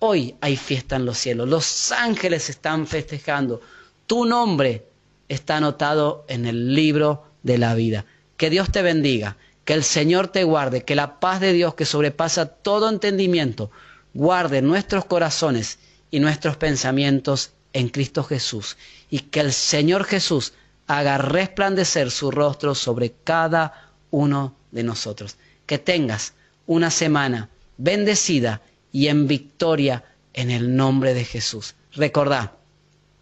Hoy 0.04 0.34
hay 0.42 0.58
fiesta 0.58 0.96
en 0.96 1.06
los 1.06 1.20
cielos, 1.20 1.48
los 1.48 1.92
ángeles 1.92 2.50
están 2.50 2.88
festejando, 2.88 3.62
tu 4.08 4.26
nombre 4.26 4.88
está 5.30 5.58
anotado 5.58 6.26
en 6.28 6.48
el 6.48 6.74
libro 6.74 7.24
de 7.44 7.60
la 7.60 7.76
vida. 7.76 8.08
Que 8.36 8.50
Dios 8.50 8.72
te 8.72 8.82
bendiga, 8.82 9.38
que 9.64 9.74
el 9.74 9.84
Señor 9.84 10.30
te 10.30 10.44
guarde, 10.44 10.86
que 10.86 10.96
la 10.96 11.20
paz 11.20 11.40
de 11.40 11.54
Dios 11.54 11.76
que 11.76 11.86
sobrepasa 11.86 12.48
todo 12.48 12.90
entendimiento, 12.90 13.70
guarde 14.16 14.64
nuestros 14.64 15.06
corazones 15.06 15.78
y 16.10 16.20
nuestros 16.20 16.58
pensamientos 16.58 17.52
en 17.74 17.90
Cristo 17.90 18.24
Jesús. 18.24 18.78
Y 19.10 19.20
que 19.20 19.40
el 19.40 19.54
Señor 19.54 20.04
Jesús 20.06 20.54
haga 20.88 21.18
resplandecer 21.18 22.12
su 22.12 22.32
rostro 22.32 22.76
sobre 22.76 23.14
cada 23.24 23.92
uno 24.10 24.56
de 24.72 24.84
nosotros. 24.84 25.38
Que 25.66 25.78
tengas 25.78 26.34
una 26.66 26.92
semana 26.92 27.50
bendecida 27.78 28.62
y 28.92 29.08
en 29.08 29.28
victoria 29.28 30.04
en 30.34 30.52
el 30.52 30.76
nombre 30.76 31.14
de 31.14 31.26
Jesús. 31.26 31.76
Recordá, 31.94 32.54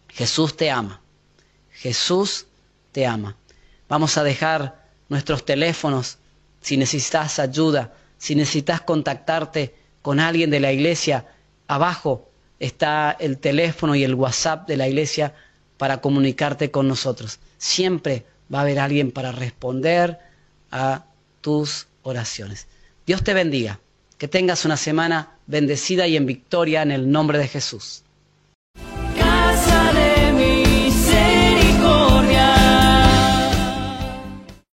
Jesús 0.08 0.56
te 0.56 0.70
ama. 0.70 1.00
Jesús 1.72 2.46
te 2.92 3.06
ama. 3.06 3.36
Vamos 3.88 4.16
a 4.16 4.24
dejar 4.24 4.86
nuestros 5.08 5.44
teléfonos 5.44 6.18
si 6.60 6.76
necesitas 6.76 7.38
ayuda, 7.38 7.94
si 8.18 8.34
necesitas 8.34 8.82
contactarte 8.82 9.74
con 10.02 10.20
alguien 10.20 10.50
de 10.50 10.60
la 10.60 10.72
iglesia. 10.72 11.26
Abajo 11.66 12.29
está 12.60 13.16
el 13.18 13.38
teléfono 13.38 13.94
y 13.94 14.04
el 14.04 14.14
WhatsApp 14.14 14.68
de 14.68 14.76
la 14.76 14.86
iglesia 14.86 15.34
para 15.78 16.00
comunicarte 16.00 16.70
con 16.70 16.86
nosotros. 16.86 17.40
Siempre 17.58 18.26
va 18.52 18.58
a 18.58 18.62
haber 18.62 18.78
alguien 18.78 19.10
para 19.10 19.32
responder 19.32 20.18
a 20.70 21.06
tus 21.40 21.88
oraciones. 22.02 22.68
Dios 23.06 23.24
te 23.24 23.34
bendiga. 23.34 23.80
Que 24.18 24.28
tengas 24.28 24.66
una 24.66 24.76
semana 24.76 25.38
bendecida 25.46 26.06
y 26.06 26.14
en 26.16 26.26
victoria 26.26 26.82
en 26.82 26.90
el 26.90 27.10
nombre 27.10 27.38
de 27.38 27.48
Jesús. 27.48 28.04